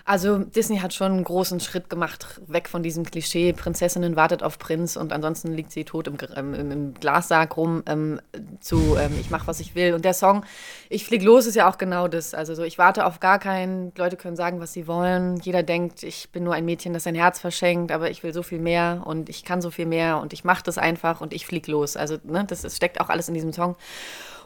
[0.07, 4.59] Also Disney hat schon einen großen Schritt gemacht, weg von diesem Klischee, Prinzessinnen wartet auf
[4.59, 8.21] Prinz und ansonsten liegt sie tot im, ähm, im, im Glassarg rum, ähm,
[8.59, 9.95] zu ähm, ich mache, was ich will.
[9.95, 10.45] Und der Song
[10.89, 12.35] Ich flieg los ist ja auch genau das.
[12.35, 15.37] Also so, ich warte auf gar keinen, Leute können sagen, was sie wollen.
[15.37, 18.43] Jeder denkt, ich bin nur ein Mädchen, das sein Herz verschenkt, aber ich will so
[18.43, 21.47] viel mehr und ich kann so viel mehr und ich mache das einfach und ich
[21.47, 21.97] flieg los.
[21.97, 23.75] Also ne, das ist, steckt auch alles in diesem Song.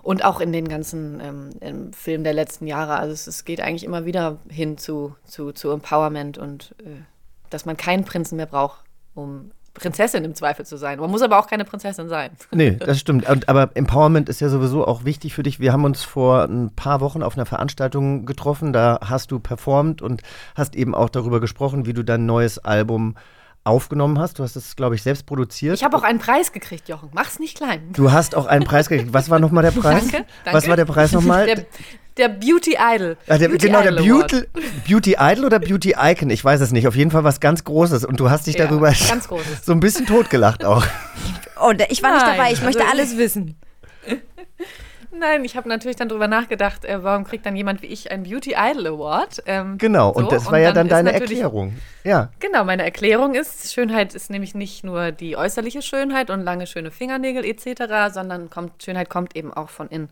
[0.02, 2.98] Und auch in den ganzen ähm, im Film der letzten Jahre.
[2.98, 7.02] Also es, es geht eigentlich immer wieder hin zu, zu, zu Empowerment und äh,
[7.50, 8.84] dass man keinen Prinzen mehr braucht,
[9.16, 11.00] um Prinzessin im Zweifel zu sein.
[11.00, 12.32] Man muss aber auch keine Prinzessin sein.
[12.52, 13.28] Nee, das stimmt.
[13.30, 15.60] Und, aber Empowerment ist ja sowieso auch wichtig für dich.
[15.60, 18.74] Wir haben uns vor ein paar Wochen auf einer Veranstaltung getroffen.
[18.74, 20.22] Da hast du performt und
[20.56, 23.16] hast eben auch darüber gesprochen, wie du dein neues Album
[23.70, 24.40] aufgenommen hast.
[24.40, 25.76] Du hast es, glaube ich, selbst produziert.
[25.76, 27.10] Ich habe auch einen Preis gekriegt, Jochen.
[27.14, 27.82] Mach's nicht klein.
[27.94, 29.14] Du hast auch einen Preis gekriegt.
[29.14, 30.02] Was war nochmal der Preis?
[30.10, 30.68] Danke, Was danke.
[30.70, 31.46] war der Preis nochmal?
[31.46, 31.66] Der,
[32.18, 33.16] der Beauty Idol.
[33.28, 34.32] Ah, der, Beauty genau, der Idol Award.
[34.32, 34.48] Beauty,
[34.88, 36.88] Beauty Idol oder Beauty Icon, ich weiß es nicht.
[36.88, 38.04] Auf jeden Fall was ganz Großes.
[38.04, 39.46] Und du hast dich Ja, darüber ganz Großes.
[39.66, 40.86] so ein bisschen totgelacht auch.
[41.62, 43.56] Oh, ich war nicht Nein, dabei, ich möchte also- alles wissen.
[45.20, 48.24] Nein, ich habe natürlich dann drüber nachgedacht, äh, warum kriegt dann jemand wie ich einen
[48.24, 49.44] Beauty Idol Award?
[49.46, 51.76] Ähm, Genau, und so, das war ja dann ist deine Erklärung.
[52.06, 52.30] Ja.
[52.40, 56.92] Genau, meine Erklärung ist, Schönheit ist nämlich nicht nur die äußerliche Schönheit und lange schöne
[56.92, 60.10] Fingernägel etc., sondern kommt, Schönheit kommt eben auch von innen.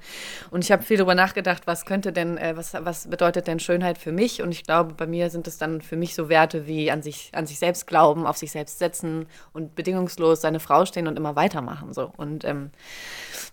[0.51, 3.97] Und ich habe viel darüber nachgedacht, was könnte denn, äh, was, was bedeutet denn Schönheit
[3.97, 4.41] für mich?
[4.41, 7.31] Und ich glaube, bei mir sind es dann für mich so Werte wie an sich,
[7.33, 11.37] an sich selbst glauben, auf sich selbst setzen und bedingungslos seine Frau stehen und immer
[11.37, 11.93] weitermachen.
[11.93, 12.11] So.
[12.17, 12.71] Und ähm,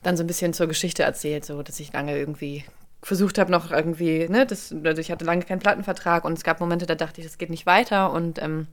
[0.02, 2.64] dann so ein bisschen zur Geschichte erzählt, so dass ich lange irgendwie
[3.02, 6.60] versucht habe, noch irgendwie, ne, das, also ich hatte lange keinen Plattenvertrag und es gab
[6.60, 8.12] Momente, da dachte ich, das geht nicht weiter.
[8.12, 8.66] Und ähm,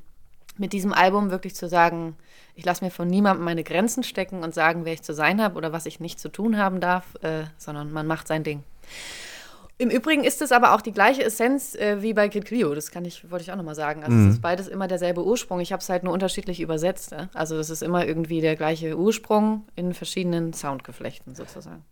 [0.58, 2.16] mit diesem Album wirklich zu sagen,
[2.56, 5.56] ich lasse mir von niemandem meine Grenzen stecken und sagen, wer ich zu sein habe
[5.56, 8.64] oder was ich nicht zu tun haben darf, äh, sondern man macht sein Ding.
[9.78, 12.76] Im Übrigen ist es aber auch die gleiche Essenz äh, wie bei Kid Clio.
[12.76, 14.04] Das kann ich, wollte ich auch nochmal sagen.
[14.04, 14.28] Also Mhm.
[14.30, 15.60] es ist beides immer derselbe Ursprung.
[15.60, 17.12] Ich habe es halt nur unterschiedlich übersetzt.
[17.12, 17.30] Ne?
[17.34, 21.84] Also es ist immer irgendwie der gleiche Ursprung in verschiedenen Soundgeflechten sozusagen.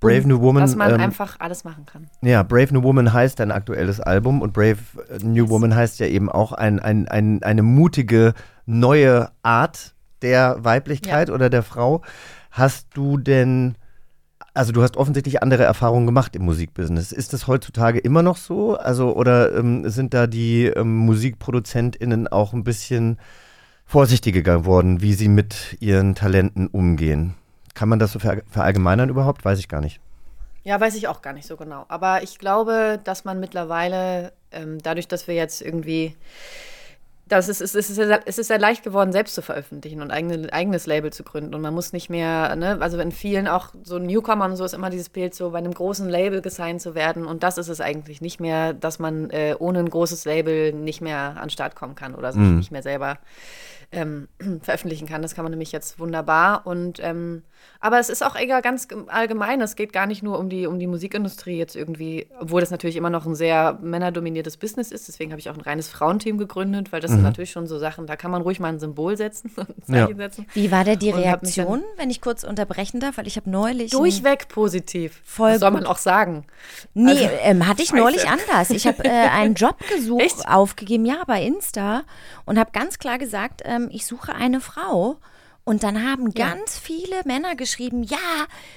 [0.00, 0.62] Brave New Woman.
[0.62, 2.08] Dass man ähm, einfach alles machen kann.
[2.22, 4.78] Ja, Brave New Woman heißt dein aktuelles Album und Brave
[5.22, 8.34] New Woman heißt ja eben auch ein, ein, ein, eine mutige
[8.66, 12.02] neue Art der Weiblichkeit oder der Frau.
[12.50, 13.76] Hast du denn,
[14.54, 17.12] also du hast offensichtlich andere Erfahrungen gemacht im Musikbusiness.
[17.12, 18.76] Ist das heutzutage immer noch so?
[18.76, 23.18] Also, oder ähm, sind da die ähm, MusikproduzentInnen auch ein bisschen
[23.84, 27.34] vorsichtiger geworden, wie sie mit ihren Talenten umgehen?
[27.78, 29.44] Kann man das so ver verallgemeinern überhaupt?
[29.44, 30.00] Weiß ich gar nicht.
[30.64, 31.84] Ja, weiß ich auch gar nicht so genau.
[31.88, 36.16] Aber ich glaube, dass man mittlerweile, ähm, dadurch, dass wir jetzt irgendwie,
[37.28, 40.52] das ist, es, ist, sehr- es ist sehr leicht geworden, selbst zu veröffentlichen und eigene,
[40.52, 41.54] eigenes Label zu gründen.
[41.54, 44.72] Und man muss nicht mehr, ne, also in vielen auch so Newcomern und so ist
[44.74, 47.24] immer dieses Bild, so bei einem großen Label gesigned zu werden.
[47.26, 51.00] Und das ist es eigentlich nicht mehr, dass man äh, ohne ein großes Label nicht
[51.00, 52.56] mehr an den Start kommen kann oder sich Mhm.
[52.56, 53.18] nicht mehr selber
[53.92, 54.28] ähm,
[54.62, 55.22] veröffentlichen kann.
[55.22, 56.66] Das kann man nämlich jetzt wunderbar.
[56.66, 57.42] Und ähm,
[57.80, 59.60] aber es ist auch eher ganz gem- allgemein.
[59.60, 62.96] Es geht gar nicht nur um die, um die Musikindustrie jetzt irgendwie, obwohl das natürlich
[62.96, 65.06] immer noch ein sehr männerdominiertes Business ist.
[65.06, 67.26] Deswegen habe ich auch ein reines Frauenteam gegründet, weil das sind Mhm.
[67.26, 70.06] natürlich schon so Sachen, da kann man ruhig mal ein Symbol setzen, ein Ja.
[70.06, 70.46] Zeichen setzen.
[70.54, 73.16] Wie war denn die Und Reaktion, wenn ich kurz unterbrechen darf?
[73.18, 73.92] Weil ich habe neulich.
[73.92, 75.20] Durchweg positiv.
[75.24, 76.46] Voll Was soll man auch sagen?
[76.94, 78.02] Nee, Also, ähm, hatte ich scheiße.
[78.02, 78.70] neulich anders.
[78.70, 82.02] Ich habe äh, einen Job gesucht, aufgegeben, ja, bei Insta
[82.44, 85.18] und habe ganz klar gesagt, ähm, ich suche eine Frau.
[85.68, 86.48] Und dann haben Ja.
[86.54, 88.16] ganz viele Männer geschrieben, ja,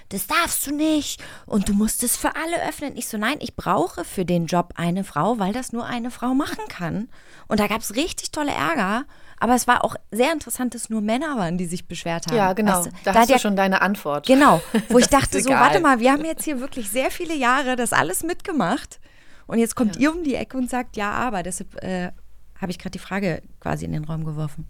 [0.10, 2.98] das darfst du nicht und du musst es für alle öffnen.
[2.98, 6.34] Ich so, nein, ich brauche für den Job eine Frau, weil das nur eine Frau
[6.34, 7.08] machen kann.
[7.48, 9.06] Und da gab es richtig tolle Ärger.
[9.40, 12.36] Aber es war auch sehr interessant, dass nur Männer waren, die sich beschwert haben.
[12.36, 12.74] Ja, genau.
[12.80, 14.28] Weißt du, da da hast du der- schon deine Antwort.
[14.28, 17.78] Genau, wo ich dachte so, warte mal, wir haben jetzt hier wirklich sehr viele Jahre
[17.78, 19.00] das alles mitgemacht
[19.48, 22.12] und jetzt kommt ihr um die Ecke und sagt, ja, aber deshalb äh,
[22.60, 24.68] habe ich gerade die Frage quasi in den Raum geworfen.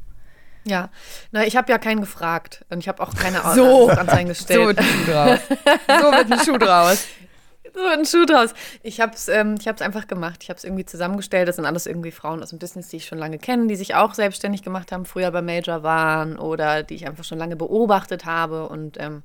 [0.64, 0.90] Ja,
[1.32, 3.90] na, ich habe ja keinen gefragt und ich habe auch keine Au- So.
[3.90, 4.78] Anzeigen gestellt.
[4.78, 5.40] So wird ein Schuh draus.
[5.98, 7.06] So wird ein Schuh draus.
[7.74, 8.54] So wird ein Schuh draus.
[8.84, 10.40] Ich habe es ähm, ich hab's einfach gemacht.
[10.44, 11.48] Ich habe es irgendwie zusammengestellt.
[11.48, 13.96] Das sind alles irgendwie Frauen aus dem Business, die ich schon lange kenne, die sich
[13.96, 18.26] auch selbstständig gemacht haben, früher bei Major waren oder die ich einfach schon lange beobachtet
[18.26, 19.24] habe und ähm,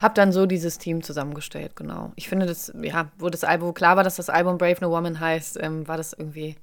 [0.00, 2.12] habe dann so dieses Team zusammengestellt, genau.
[2.14, 4.90] Ich finde das, ja, wo das Album, wo klar war, dass das Album Brave No
[4.92, 6.54] Woman heißt, ähm, war das irgendwie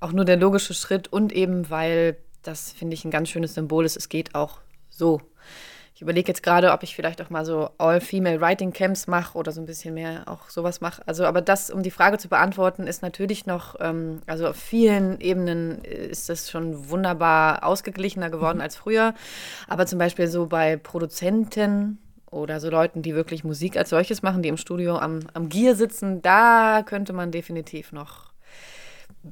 [0.00, 3.84] auch nur der logische Schritt und eben, weil das, finde ich, ein ganz schönes Symbol
[3.84, 3.96] ist.
[3.96, 5.20] Es geht auch so.
[5.96, 9.52] Ich überlege jetzt gerade, ob ich vielleicht auch mal so All-Female Writing Camps mache oder
[9.52, 11.06] so ein bisschen mehr auch sowas mache.
[11.06, 15.20] Also, aber das, um die Frage zu beantworten, ist natürlich noch, ähm, also auf vielen
[15.20, 19.14] Ebenen ist das schon wunderbar ausgeglichener geworden als früher.
[19.68, 24.42] Aber zum Beispiel so bei Produzenten oder so Leuten, die wirklich Musik als solches machen,
[24.42, 28.33] die im Studio am, am Gier sitzen, da könnte man definitiv noch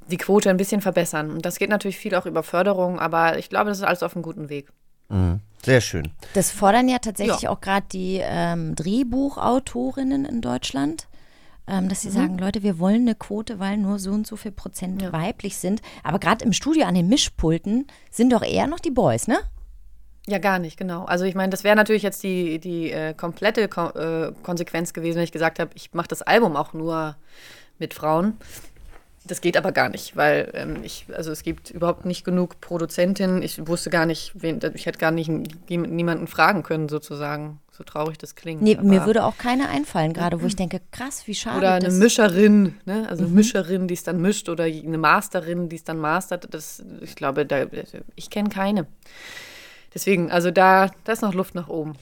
[0.09, 1.31] die Quote ein bisschen verbessern.
[1.31, 4.15] Und das geht natürlich viel auch über Förderung, aber ich glaube, das ist alles auf
[4.17, 4.71] einem guten Weg.
[5.09, 5.41] Mhm.
[5.65, 6.11] Sehr schön.
[6.35, 7.51] Das fordern ja tatsächlich Ja.
[7.51, 11.07] auch gerade die ähm, Drehbuchautorinnen in Deutschland,
[11.69, 12.13] ähm, dass sie Mhm.
[12.13, 15.81] sagen, Leute, wir wollen eine Quote, weil nur so und so viel Prozent weiblich sind.
[16.03, 19.39] Aber gerade im Studio an den Mischpulten sind doch eher noch die Boys, ne?
[20.27, 21.05] Ja, gar nicht, genau.
[21.05, 25.17] Also ich meine, das wäre natürlich jetzt die, die äh, komplette Ko äh, Konsequenz gewesen,
[25.17, 27.17] wenn ich gesagt habe, ich mache das Album auch nur
[27.79, 28.37] mit Frauen.
[29.25, 33.41] Das geht aber gar nicht, weil ähm, ich, also es gibt überhaupt nicht genug Produzentinnen.
[33.43, 35.31] Ich wusste gar nicht, wen, ich hätte gar nicht
[35.69, 37.61] niemanden fragen können, sozusagen.
[37.71, 38.61] So traurig das klingt.
[38.63, 41.57] Nee, mir würde auch keine einfallen, gerade wo ich denke, krass, wie schade.
[41.59, 43.07] Oder eine das- Mischerin, ne?
[43.09, 43.37] also eine Mhm.
[43.37, 46.53] Mischerin, die es dann mischt oder eine Masterin, die es dann mastert.
[46.53, 47.65] Das, ich glaube, da,
[48.15, 48.87] ich kenne keine.
[49.95, 51.95] Deswegen, also da, da ist noch Luft nach oben.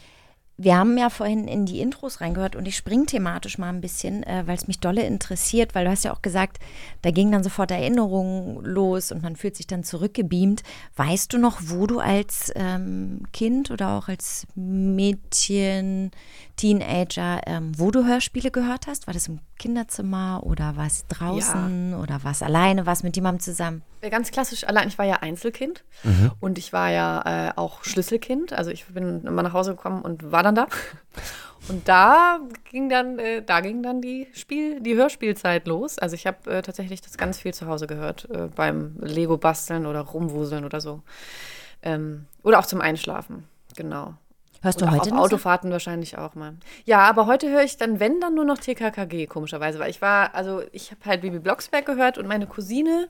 [0.63, 4.23] Wir haben ja vorhin in die Intros reingehört und ich springe thematisch mal ein bisschen,
[4.25, 6.59] äh, weil es mich dolle interessiert, weil du hast ja auch gesagt,
[7.01, 10.63] da gingen dann sofort Erinnerungen los und man fühlt sich dann zurückgebeamt.
[10.97, 16.11] Weißt du noch, wo du als ähm, Kind oder auch als Mädchen,
[16.57, 19.07] Teenager, ähm, wo du Hörspiele gehört hast?
[19.07, 23.15] War das im Kinderzimmer oder war es draußen oder war es alleine, war es mit
[23.15, 23.83] jemandem zusammen?
[24.11, 26.33] Ganz klassisch, allein ich war ja Einzelkind Mhm.
[26.41, 28.53] und ich war ja äh, auch Schlüsselkind.
[28.55, 30.67] Also ich bin immer nach Hause gekommen und war dann da.
[31.69, 35.99] Und da ging dann, äh, da ging dann die Spiel, die Hörspielzeit los.
[35.99, 39.85] Also ich habe äh, tatsächlich das ganz viel zu Hause gehört, äh, beim Lego basteln
[39.85, 41.03] oder rumwuseln oder so.
[41.83, 43.45] Ähm, oder auch zum Einschlafen,
[43.77, 44.15] genau.
[44.63, 45.25] Hörst du Oder heute auf noch so?
[45.25, 46.55] Autofahrten wahrscheinlich auch mal.
[46.85, 49.79] Ja, aber heute höre ich dann, wenn, dann nur noch TKKG, komischerweise.
[49.79, 53.09] Weil ich war, also ich habe halt Bibi Blocksberg gehört und meine Cousine,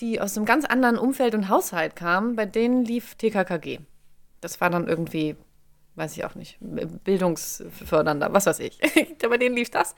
[0.00, 3.80] die aus einem ganz anderen Umfeld und Haushalt kam, bei denen lief TKKG.
[4.40, 5.36] Das war dann irgendwie,
[5.94, 8.80] weiß ich auch nicht, bildungsfördernder, was weiß ich.
[9.28, 9.94] bei denen lief das.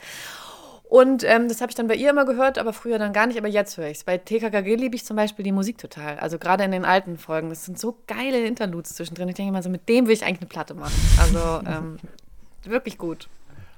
[0.89, 3.37] Und ähm, das habe ich dann bei ihr immer gehört, aber früher dann gar nicht,
[3.39, 4.05] aber jetzt höre ich es.
[4.05, 6.19] Bei TKKG liebe ich zum Beispiel die Musik total.
[6.19, 7.49] Also gerade in den alten Folgen.
[7.49, 9.29] Das sind so geile Interludes zwischendrin.
[9.29, 10.95] Ich denke immer so, mit dem will ich eigentlich eine Platte machen.
[11.21, 11.97] Also ähm,
[12.65, 13.29] wirklich gut.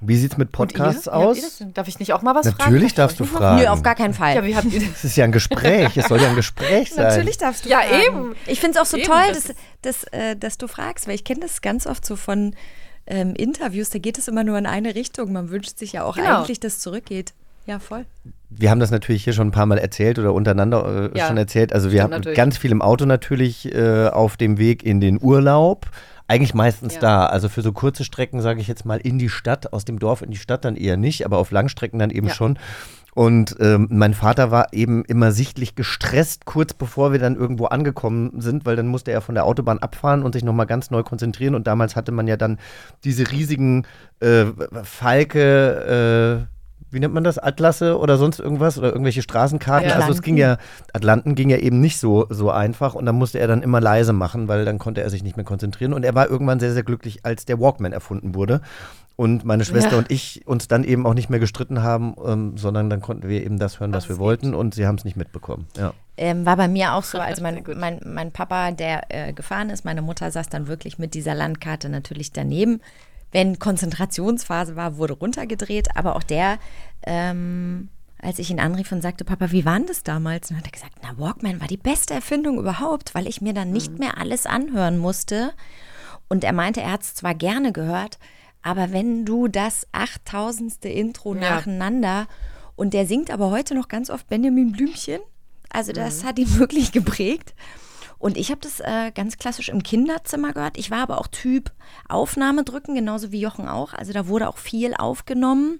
[0.01, 0.77] Wie sieht's mit Und ihr?
[0.77, 1.63] Podcasts aus?
[1.73, 2.57] Darf ich nicht auch mal was fragen?
[2.59, 3.61] Natürlich Darf ich darfst du fragen.
[3.63, 4.35] Nö, auf gar keinen Fall.
[4.35, 4.89] Ja, wie habt ihr das?
[4.99, 5.97] Es ist ja ein Gespräch.
[5.97, 7.07] Es soll ja ein Gespräch sein.
[7.07, 8.03] Natürlich darfst du Ja, fragen.
[8.05, 8.35] eben.
[8.45, 11.15] Ich finde es auch so Eben, toll, das dass, dass, äh, dass du fragst, weil
[11.15, 12.55] ich kenne das ganz oft so von
[13.09, 15.33] ähm, Interviews, da geht es immer nur in eine Richtung.
[15.33, 16.39] Man wünscht sich ja auch Genau.
[16.41, 17.33] eigentlich, dass es zurückgeht.
[17.65, 18.05] Ja, voll.
[18.49, 21.37] Wir haben das natürlich hier schon ein paar Mal erzählt oder untereinander äh, Ja, schon
[21.37, 21.71] erzählt.
[21.73, 22.35] Also wir haben natürlich.
[22.37, 25.85] ganz viel im Auto natürlich äh, auf dem Weg in den Urlaub.
[26.27, 26.99] Eigentlich meistens Ja.
[27.01, 27.25] da.
[27.27, 30.21] Also für so kurze Strecken, sage ich jetzt mal, in die Stadt, aus dem Dorf
[30.21, 32.33] in die Stadt dann eher nicht, aber auf Langstrecken dann eben Ja.
[32.33, 32.57] schon.
[33.19, 38.39] Und ähm, mein Vater war eben immer sichtlich gestresst, kurz bevor wir dann irgendwo angekommen
[38.39, 41.53] sind, weil dann musste er von der Autobahn abfahren und sich nochmal ganz neu konzentrieren.
[41.53, 42.59] Und damals hatte man ja dann
[43.03, 43.85] diese riesigen
[44.21, 44.45] äh,
[44.83, 49.89] Falke, äh, wie nennt man das, Atlasse oder sonst irgendwas oder irgendwelche Straßenkarten.
[49.89, 49.95] Ja.
[49.95, 50.55] Also es ging ja,
[50.93, 54.13] Atlanten ging ja eben nicht so, so einfach und da musste er dann immer leise
[54.13, 55.91] machen, weil dann konnte er sich nicht mehr konzentrieren.
[55.91, 58.61] Und er war irgendwann sehr, sehr glücklich, als der Walkman erfunden wurde.
[59.19, 59.97] Und meine Schwester Ja.
[59.97, 63.43] und ich uns dann eben auch nicht mehr gestritten haben, ähm, sondern dann konnten wir
[63.43, 65.67] eben das hören, was Was wir wollten und sie haben es nicht mitbekommen.
[65.75, 65.93] Ja.
[66.15, 69.83] Ähm, war bei mir auch so, also mein, mein, mein Papa, der äh, gefahren ist,
[69.83, 72.79] meine Mutter saß dann wirklich mit dieser Landkarte natürlich daneben.
[73.33, 76.57] Wenn Konzentrationsphase war, wurde runtergedreht, aber auch der,
[77.05, 77.89] ähm,
[78.21, 80.49] als ich ihn anrief und sagte, Papa, wie war denn das damals?
[80.49, 83.53] Und dann hat er gesagt, na, Walkman war die beste Erfindung überhaupt, weil ich mir
[83.53, 83.97] dann nicht Mhm.
[83.99, 85.51] mehr alles anhören musste.
[86.29, 88.17] Und er meinte, er hat es zwar gerne gehört,
[88.61, 91.39] aber wenn du das achttausendste Intro Ja.
[91.55, 92.27] nacheinander
[92.75, 95.21] und der singt aber heute noch ganz oft Benjamin Blümchen,
[95.69, 96.27] also das Mhm.
[96.27, 97.53] hat ihn wirklich geprägt.
[98.17, 100.77] Und ich habe das äh, ganz klassisch im Kinderzimmer gehört.
[100.77, 101.71] Ich war aber auch Typ
[102.09, 103.93] Aufnahme drücken, genauso wie Jochen auch.
[103.93, 105.79] Also da wurde auch viel aufgenommen.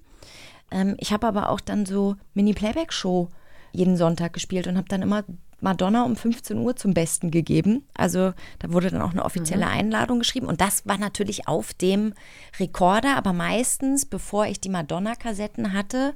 [0.71, 3.27] Ähm, ich habe aber auch dann so Mini-Playback-Show
[3.73, 5.25] jeden Sonntag gespielt und habe dann immer
[5.61, 7.85] Madonna um 15 Uhr zum Besten gegeben.
[7.93, 10.47] Also da wurde dann auch eine offizielle Einladung geschrieben.
[10.47, 12.13] Und das war natürlich auf dem
[12.59, 16.13] Rekorder, aber meistens, bevor ich die Madonna-Kassetten hatte,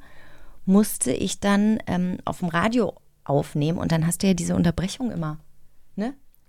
[0.65, 2.93] musste ich dann ähm, auf dem Radio
[3.25, 5.39] aufnehmen und dann hast du ja diese Unterbrechung immer.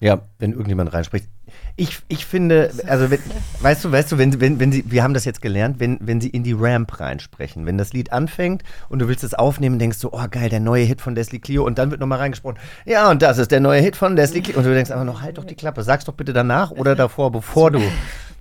[0.01, 1.29] Ja, wenn irgendjemand reinspricht.
[1.77, 3.21] Ich, ich finde, also wenn,
[3.61, 6.21] weißt du, weißt du, wenn, wenn, wenn sie, wir haben das jetzt gelernt, wenn, wenn
[6.21, 10.01] sie in die Ramp reinsprechen, wenn das Lied anfängt und du willst es aufnehmen, denkst
[10.01, 13.11] du, oh geil, der neue Hit von Leslie Clio und dann wird nochmal reingesprochen, ja
[13.11, 15.39] und das ist der neue Hit von Leslie Clio und du denkst einfach noch, halt
[15.39, 17.81] doch die Klappe, sag's doch bitte danach oder davor, bevor du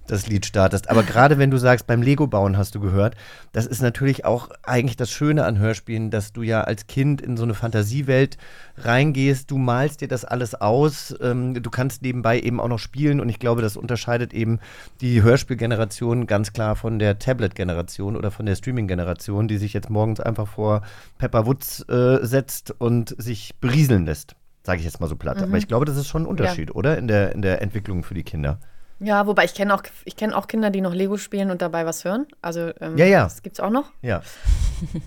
[0.08, 0.89] das Lied startest.
[0.89, 3.16] Aber gerade wenn du sagst, beim Lego bauen hast du gehört,
[3.52, 7.38] das ist natürlich auch eigentlich das Schöne an Hörspielen, dass du ja als Kind in
[7.38, 8.38] so eine Fantasiewelt
[8.78, 13.20] reingehst, du malst dir das alles aus, ähm, du kannst nebenbei eben auch noch spielen
[13.20, 14.60] und ich glaube, das unterscheidet eben
[15.02, 20.20] die Hörspielgeneration ganz klar von der Tablet-Generation oder von der Streaming-Generation, die sich jetzt morgens
[20.20, 20.82] einfach vor
[21.18, 24.36] Pepper Woods äh, setzt und sich berieseln lässt.
[24.66, 25.42] Sage ich jetzt mal so platt.
[25.42, 26.98] Aber ich glaube, das ist schon ein Unterschied, oder?
[26.98, 28.60] In der, in der Entwicklung für die Kinder.
[28.99, 31.86] Ja, wobei ich kenne auch, ich kenn auch Kinder, die noch Lego spielen und dabei
[31.86, 32.25] was hören.
[32.41, 33.23] Also ähm, Ja, ja.
[33.23, 33.91] das gibt's auch noch.
[34.01, 34.21] Ja.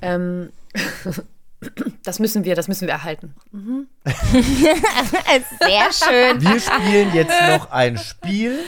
[0.01, 0.51] Ähm,
[2.05, 3.35] das müssen wir, das müssen wir erhalten.
[4.03, 6.41] Sehr schön.
[6.41, 8.61] Wir spielen jetzt noch ein Spiel.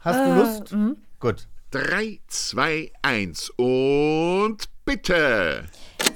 [0.00, 0.74] Hast du Lust?
[1.20, 1.46] Gut.
[1.72, 4.56] 3, 2, 1 und
[4.86, 5.64] bitte.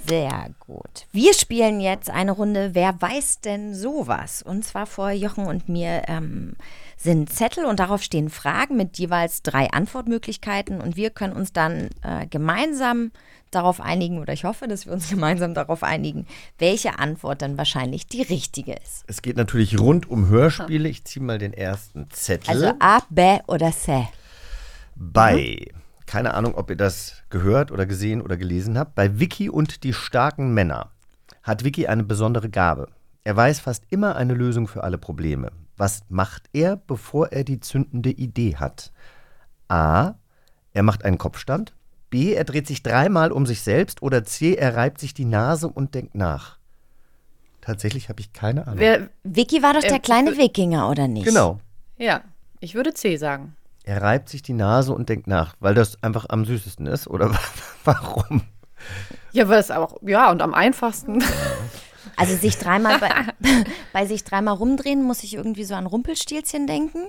[0.08, 1.06] Sehr gut.
[1.12, 4.42] Wir spielen jetzt eine Runde Wer weiß denn sowas?
[4.42, 6.54] Und zwar vor Jochen und mir ähm,
[6.96, 11.90] sind Zettel und darauf stehen Fragen mit jeweils drei Antwortmöglichkeiten und wir können uns dann
[12.02, 13.12] äh, gemeinsam
[13.50, 16.26] darauf einigen oder ich hoffe, dass wir uns gemeinsam darauf einigen,
[16.58, 19.04] welche Antwort dann wahrscheinlich die richtige ist.
[19.06, 20.88] Es geht natürlich rund um Hörspiele.
[20.88, 22.50] Ich ziehe mal den ersten Zettel.
[22.50, 24.08] Also A, B oder C.
[24.96, 25.66] Bei,
[26.08, 29.92] keine Ahnung, ob ihr das gehört oder gesehen oder gelesen habt, bei Vicky und die
[29.92, 30.90] starken Männer
[31.42, 32.88] hat Vicky eine besondere Gabe.
[33.24, 35.52] Er weiß fast immer eine Lösung für alle Probleme.
[35.76, 38.90] Was macht er, bevor er die zündende Idee hat?
[39.68, 40.14] A.
[40.72, 41.74] Er macht einen Kopfstand.
[42.10, 42.32] B.
[42.32, 44.02] Er dreht sich dreimal um sich selbst.
[44.02, 44.54] Oder C.
[44.54, 46.58] Er reibt sich die Nase und denkt nach.
[47.60, 48.78] Tatsächlich habe ich keine Ahnung.
[48.80, 51.26] Wer, Vicky war doch der Äh, kleine Wikinger, oder nicht?
[51.26, 51.60] genau.
[51.98, 52.22] ja,
[52.60, 53.54] ich würde C sagen.
[53.88, 57.06] Er reibt sich die Nase und denkt nach, weil das einfach am süßesten ist.
[57.08, 57.30] Oder
[57.84, 58.42] warum?
[59.32, 61.24] Ja, weil es auch, ja, und am einfachsten.
[62.16, 63.10] Also sich dreimal bei,
[63.92, 67.06] bei sich dreimal rumdrehen, muss ich irgendwie so an Rumpelstilzchen denken.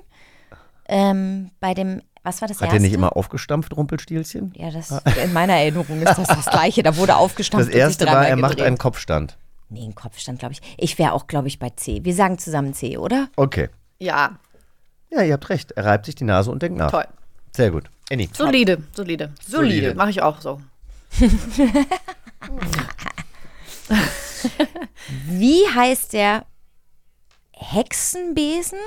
[0.87, 2.77] Ähm, bei dem, was war das Hat erste?
[2.77, 4.53] er nicht immer aufgestampft, Rumpelstilzchen?
[4.55, 4.91] Ja, das,
[5.23, 6.83] in meiner Erinnerung ist das das Gleiche.
[6.83, 8.67] Da wurde aufgestampft Das und sich erste war, er macht gedreht.
[8.67, 9.37] einen Kopfstand.
[9.69, 10.61] Nee, ein Kopfstand, glaube ich.
[10.77, 12.03] Ich wäre auch, glaube ich, bei C.
[12.03, 13.29] Wir sagen zusammen C, oder?
[13.35, 13.69] Okay.
[13.99, 14.37] Ja,
[15.11, 15.71] Ja, ihr habt recht.
[15.73, 16.91] Er reibt sich die Nase und denkt nach.
[16.91, 17.05] toll.
[17.55, 17.89] Sehr gut.
[18.11, 18.29] Annie.
[18.33, 19.33] Solide, solide.
[19.45, 19.95] Solide.
[19.95, 20.61] Mache ich auch so.
[25.25, 26.45] Wie heißt der
[27.53, 28.79] Hexenbesen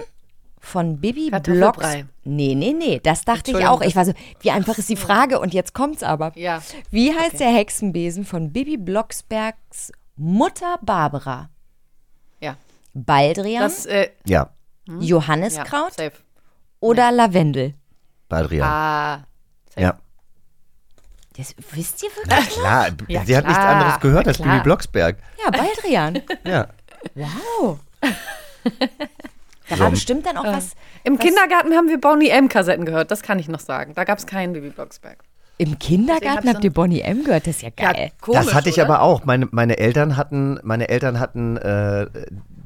[0.58, 1.86] von Bibi Blocks?
[2.24, 3.80] Nee, nee, nee, das dachte ich auch.
[3.82, 6.32] Ich war so, wie einfach ist die Frage und jetzt kommt's aber.
[6.36, 6.62] Ja.
[6.90, 11.50] Wie heißt der Hexenbesen von Bibi Blocksbergs Mutter Barbara?
[12.40, 12.56] Ja.
[12.94, 14.50] Baldrian, Das, äh, Ja,
[14.89, 16.12] ja, Johanniskraut safe.
[16.80, 17.74] oder Lavendel?
[18.28, 18.68] Baldrian.
[18.68, 19.24] Ah,
[19.76, 19.95] ja.
[21.37, 22.51] Das wisst ihr wirklich?
[22.51, 23.74] Klar, Ja, sie hat nichts klar.
[23.76, 24.49] anderes gehört Ja, als klar.
[24.51, 25.16] Bibi Blocksberg.
[25.45, 26.20] Ja, Baldrian.
[26.45, 26.66] Ja.
[27.14, 27.78] Wow.
[29.68, 30.74] Da war bestimmt dann auch was.
[31.05, 33.95] Im was- Kindergarten haben wir Bonnie M-Kassetten gehört, das kann ich noch sagen.
[33.95, 35.18] Da gab es keinen Bibi Blocksberg.
[35.59, 37.47] Im Kindergarten habt ihr Bonnie M gehört?
[37.47, 38.11] Das ist ja geil.
[38.20, 38.85] komisch, das hatte ich oder?
[38.87, 39.24] aber auch.
[39.24, 42.07] Meine, meine Eltern hatten, meine Eltern hatten äh,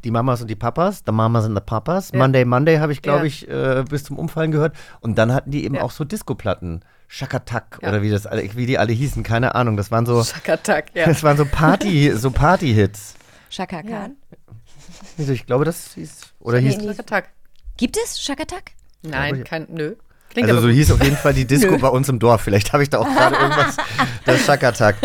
[0.06, 2.12] die Mamas und die Papas, the Mamas and the Papas.
[2.12, 3.24] Monday, Monday habe ich, glaube Ja.
[3.24, 4.76] ich, äh, bis zum Umfallen gehört.
[5.00, 5.82] Und dann hatten die eben Ja.
[5.82, 6.82] auch so Discoplatten.
[7.08, 7.88] Shakatak Ja.
[7.88, 9.76] oder wie das alle, wie die alle hießen, keine Ahnung.
[9.76, 11.04] Das waren so, Schakatak, ja.
[11.06, 13.14] das waren so Party, so Party-Hits.
[15.18, 16.74] Also ich glaube, das hieß oder hieß.
[16.82, 17.28] Schakatak.
[17.76, 18.72] Gibt es Shakatak?
[19.02, 19.96] Nein, kein, nö.
[20.30, 22.42] Klingt Also so hieß auf jeden Fall die Disco bei uns im Dorf.
[22.42, 23.76] Vielleicht habe ich da auch gerade irgendwas.
[24.24, 24.96] Das Shack Attack.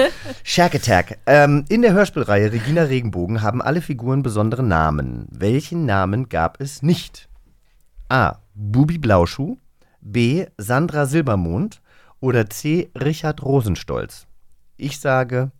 [0.44, 1.18] Shack Attack.
[1.26, 5.28] Ähm, in der Hörspielreihe Regina Regenbogen haben alle Figuren besondere Namen.
[5.32, 7.30] Welchen Namen gab es nicht?
[8.10, 8.40] A.
[8.56, 9.58] Bubi Blauschuh.
[10.02, 10.48] B.
[10.58, 11.82] Sandra Silbermond.
[12.20, 12.92] Oder C.
[13.00, 14.28] Richard Rosenstolz.
[14.78, 15.52] Ich sage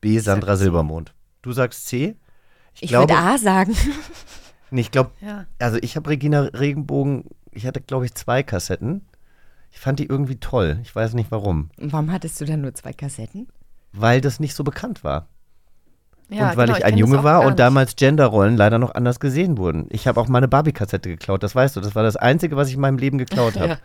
[0.00, 0.18] B.
[0.20, 1.12] Sandra Silbermond.
[1.42, 2.16] Du sagst C?
[2.80, 3.76] Ich würde glaube, A sagen.
[4.70, 5.46] Nee, ich glaube, Ja.
[5.58, 9.06] also ich habe Regina Regenbogen, ich hatte glaube ich zwei Kassetten.
[9.70, 10.78] Ich fand die irgendwie toll.
[10.82, 11.70] Ich weiß nicht warum.
[11.76, 13.48] Warum hattest du dann nur zwei Kassetten?
[13.92, 15.28] Weil das nicht so bekannt war.
[16.30, 19.18] Ja, und weil genau, ich ein das Junge war und damals Genderrollen leider noch anders
[19.18, 19.86] gesehen wurden.
[19.90, 21.80] Ich habe auch meine Barbie-Kassette geklaut, das weißt du.
[21.80, 23.78] Das war das Einzige, was ich in meinem Leben geklaut habe.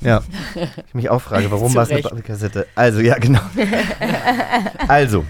[0.00, 0.22] Ja.
[0.86, 2.02] Ich mich auch frage, warum war es eine.
[2.02, 2.66] Barbie-Kassette?
[2.74, 3.40] Also, ja, genau.
[4.88, 5.24] also,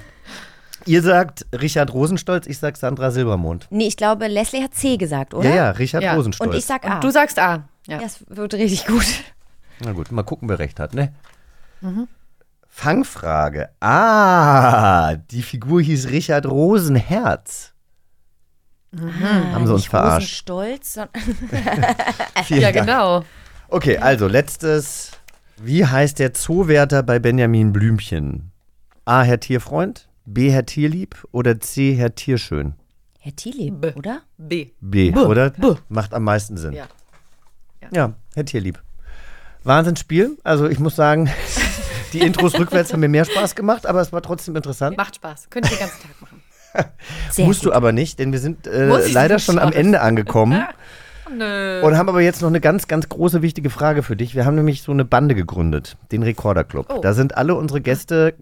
[0.87, 3.67] ihr sagt Richard Rosenstolz, ich sag Sandra Silbermond.
[3.71, 5.49] Nee, ich glaube, Leslie hat C gesagt, oder?
[5.49, 6.15] Ja, ja, Richard Ja.
[6.15, 6.51] Rosenstolz.
[6.51, 7.01] Und ich sag A.
[7.01, 7.65] Du sagst A.
[7.87, 8.01] Ja.
[8.01, 9.05] es wird richtig gut.
[9.81, 11.13] Na gut, mal gucken, wer recht hat, ne?
[11.81, 12.07] Mhm.
[12.69, 13.69] Fangfrage.
[13.81, 17.73] Ah, die Figur hieß Richard Rosenherz.
[18.95, 20.49] Haben sie uns Nicht verarscht.
[20.51, 21.23] Rosenstolz, sondern
[22.45, 22.87] Vielen Ja, Dank.
[22.87, 23.25] genau.
[23.69, 25.13] Okay, also letztes.
[25.57, 28.51] Wie heißt der Zoowärter bei Benjamin Blümchen?
[29.05, 29.23] A.
[29.23, 30.51] Herr Tierfreund, B.
[30.51, 31.95] Herr Tierlieb oder C.
[31.95, 32.75] Herr Tierschön?
[33.19, 33.93] Herr Thiele, B.
[33.95, 34.23] oder?
[34.37, 34.71] B.
[34.81, 35.53] B, oder?
[35.89, 36.73] Macht am meisten Sinn.
[36.73, 36.87] Ja.
[37.93, 38.83] Ja, Herr Tierlieb.
[39.65, 40.39] Wahnsinnsspiel.
[40.43, 41.31] Also ich muss sagen,
[42.13, 44.97] die Intros rückwärts haben mir mehr Spaß gemacht, aber es war trotzdem interessant.
[44.97, 45.51] Macht Spaß.
[45.51, 46.43] Könnt ihr den ganzen Tag machen.
[47.31, 47.71] Sehr Musst gut.
[47.71, 49.73] du aber nicht, denn wir sind äh, leider schon am.
[49.73, 50.65] Ende angekommen
[51.31, 51.83] Nö.
[51.83, 54.35] und haben aber jetzt noch eine ganz, ganz große, wichtige Frage für dich.
[54.35, 56.87] Wir haben nämlich so eine Bande gegründet, den Recorder Club.
[56.89, 57.01] Oh.
[57.01, 58.35] Da sind alle unsere Gäste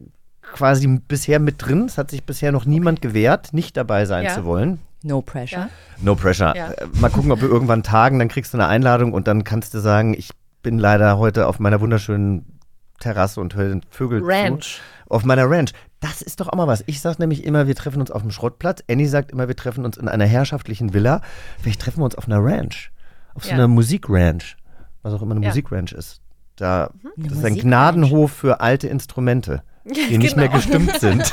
[0.52, 1.84] quasi bisher mit drin.
[1.86, 4.34] Es hat sich bisher noch niemand gewehrt, nicht dabei sein Ja.
[4.34, 4.80] zu wollen.
[5.02, 5.60] No pressure.
[5.62, 5.68] Ja.
[6.02, 6.54] No pressure.
[6.56, 6.72] Ja.
[6.72, 9.72] Äh, Mal gucken, ob wir irgendwann tagen, dann kriegst du eine Einladung und dann kannst
[9.74, 10.30] du sagen, ich
[10.62, 12.58] bin leider heute auf meiner wunderschönen
[12.98, 14.76] Terrasse und höre den Vögel Ranch.
[14.76, 14.80] zu.
[15.14, 15.72] Auf meiner Ranch.
[16.00, 16.84] Das ist doch auch mal was.
[16.86, 18.82] Ich sag nämlich immer, wir treffen uns auf dem Schrottplatz.
[18.90, 21.20] Annie sagt immer, wir treffen uns in einer herrschaftlichen Villa.
[21.60, 22.90] Vielleicht treffen wir uns auf einer Ranch.
[23.34, 23.54] Auf so Ja.
[23.56, 24.56] einer Musikranch.
[25.02, 25.46] Was auch immer eine.
[25.46, 26.20] Musikranch ist.
[26.56, 27.56] Da, Eine das ist ein.
[27.56, 30.58] Gnadenhof für alte Instrumente, die nicht mehr genau.
[30.58, 31.32] gestimmt sind.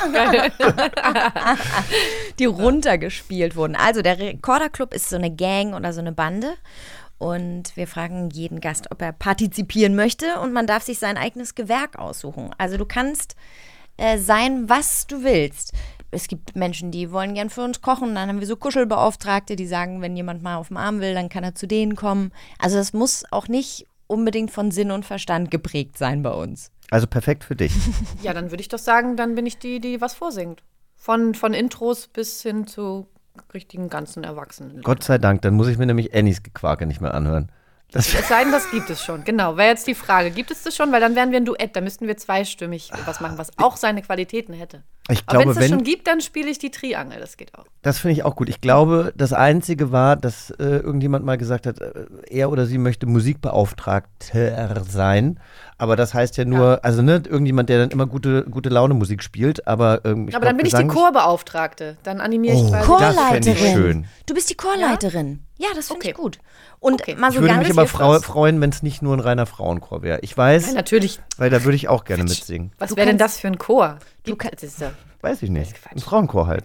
[2.38, 3.76] die runtergespielt wurden.
[3.76, 6.54] Also der Recorder Club ist so eine Gang oder so eine Bande.
[7.18, 10.40] Und wir fragen jeden Gast, ob er partizipieren möchte.
[10.40, 12.50] Und man darf sich sein eigenes Gewerk aussuchen.
[12.58, 13.36] Also du kannst
[13.96, 15.72] äh, sein, was du willst.
[16.10, 18.14] Es gibt Menschen, die wollen gern für uns kochen.
[18.14, 21.28] Dann haben wir so Kuschelbeauftragte, die sagen, wenn jemand mal auf dem Arm will, dann
[21.28, 22.32] kann er zu denen kommen.
[22.58, 26.70] Also das muss auch nicht unbedingt von Sinn und Verstand geprägt sein bei uns.
[26.90, 27.72] Also perfekt für dich.
[28.22, 30.62] Ja, dann würde ich doch sagen, dann bin ich die, die was vorsingt.
[30.96, 33.06] Von, von Intros bis hin zu
[33.54, 34.82] richtigen ganzen Erwachsenen.
[34.82, 37.52] Gott sei Dank, dann muss ich mir nämlich Annies Gequake nicht mehr anhören.
[37.90, 39.24] Das Es sei denn, das gibt es schon.
[39.24, 40.30] Genau, wäre jetzt die Frage.
[40.30, 40.92] Gibt es das schon?
[40.92, 41.74] Weil dann wären wir ein Duett.
[41.74, 44.82] Da müssten wir zweistimmig was machen, was auch seine Qualitäten hätte.
[45.10, 47.18] Ich Aber wenn glaube, es das schon gibt, dann spiele ich die Triangel.
[47.18, 47.64] Das geht auch.
[47.80, 48.48] Das finde ich auch gut.
[48.50, 51.92] Ich glaube, das Einzige war, dass äh, irgendjemand mal gesagt hat, äh,
[52.28, 55.40] er oder sie möchte Musikbeauftragter sein.
[55.78, 59.22] Aber das heißt ja nur, also ne, irgendjemand, der dann immer gute, gute Laune Musik
[59.22, 59.66] spielt.
[59.66, 61.96] Aber, ähm, ich Aber dann bin ich die Gesang- Chorbeauftragte.
[62.02, 63.50] Dann animiere ich Oh, quasi.
[63.50, 64.06] ich schön.
[64.26, 65.44] Du bist die Chorleiterin.
[65.56, 66.38] Ja, das finde ich gut.
[66.80, 67.16] Und Okay.
[67.16, 69.46] mal Ich so würde ganz mich aber frau freuen, wenn es nicht nur ein reiner
[69.46, 70.20] Frauenchor wäre.
[70.20, 71.18] Ich weiß, Nein, natürlich.
[71.36, 72.70] weil da würde ich auch gerne mitsingen.
[72.78, 73.98] Was Du wäre denn kannst- das für ein Chor?
[74.22, 75.74] Gibt, das ist ja, Weiß ich nicht.
[75.90, 76.64] Ein Frauenchor halt.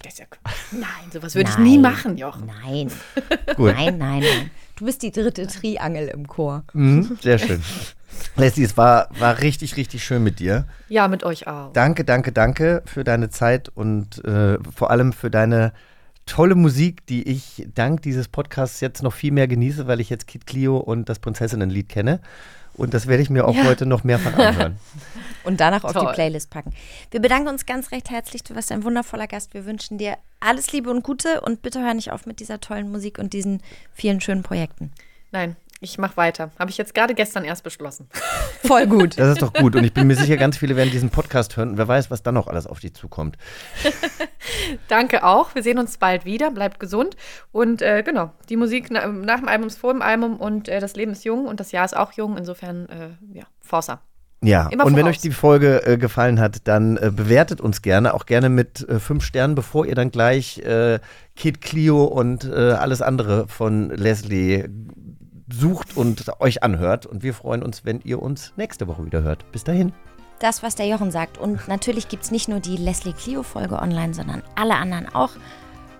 [0.71, 2.51] nein, sowas würde ich nie machen, Jochen.
[2.63, 2.91] Nein.
[3.55, 3.73] Gut.
[3.75, 4.51] Nein, nein, nein.
[4.75, 6.63] Du bist die dritte Triangel im Chor.
[6.73, 7.63] Mhm, sehr schön.
[8.35, 10.67] Leslie, es war, war richtig, richtig schön mit dir.
[10.89, 11.73] Ja, mit euch auch.
[11.73, 15.73] Danke, danke, danke für deine Zeit und äh, vor allem für deine
[16.25, 20.27] tolle Musik, die ich dank dieses Podcasts jetzt noch viel mehr genieße, weil ich jetzt
[20.27, 22.21] Kid Clio und das Prinzessinnenlied kenne.
[22.75, 23.65] Und das werde ich mir auch Ja.
[23.65, 24.77] heute noch mehrfach anhören.
[25.43, 26.13] Und danach auf die Toll.
[26.13, 26.73] Playlist packen.
[27.11, 28.43] Wir bedanken uns ganz recht herzlich.
[28.43, 29.53] Du warst ein wundervoller Gast.
[29.53, 32.91] Wir wünschen dir alles Liebe und Gute und bitte hör nicht auf mit dieser tollen
[32.91, 33.61] Musik und diesen
[33.93, 34.91] vielen schönen Projekten.
[35.31, 36.51] Nein, ich mache weiter.
[36.57, 38.07] Habe ich jetzt gerade gestern erst beschlossen.
[38.65, 39.19] Voll gut.
[39.19, 39.75] Das ist doch gut.
[39.75, 42.23] Und ich bin mir sicher, ganz viele werden diesen Podcast hören und wer weiß, was
[42.23, 43.37] dann noch alles auf dich zukommt.
[44.87, 45.53] Danke auch.
[45.55, 46.51] Wir sehen uns bald wieder.
[46.51, 47.17] Bleibt gesund.
[47.51, 50.79] Und äh, genau, die Musik na, nach dem Album ist vor dem Album und äh,
[50.79, 52.37] das Leben ist jung und das Jahr ist auch jung.
[52.37, 54.01] Insofern, äh, ja, Forza.
[54.43, 58.13] Ja, Immer und wenn euch die Folge äh, gefallen hat, dann äh, bewertet uns gerne,
[58.13, 60.99] auch gerne mit äh, fünf Sternen, bevor ihr dann gleich äh,
[61.35, 64.67] Kid Clio und äh, alles andere von Leslie
[65.51, 67.05] sucht und euch anhört.
[67.05, 69.51] Und wir freuen uns, wenn ihr uns nächste Woche wieder hört.
[69.51, 69.93] Bis dahin.
[70.39, 71.37] Das, was der Jochen sagt.
[71.37, 75.31] Und natürlich gibt es nicht nur die Leslie Clio-Folge online, sondern alle anderen auch.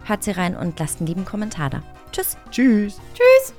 [0.05, 1.83] Hört sie rein und lasst einen lieben Kommentar da.
[2.11, 2.37] Tschüss.
[2.51, 2.99] Tschüss.
[3.13, 3.53] Tschüss.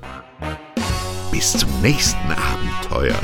[1.31, 3.19] Bis zum nächsten Abenteuer.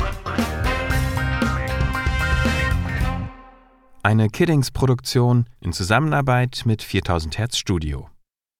[4.03, 8.10] Eine Kiddings-Produktion in Zusammenarbeit mit 4000 Hertz Studio.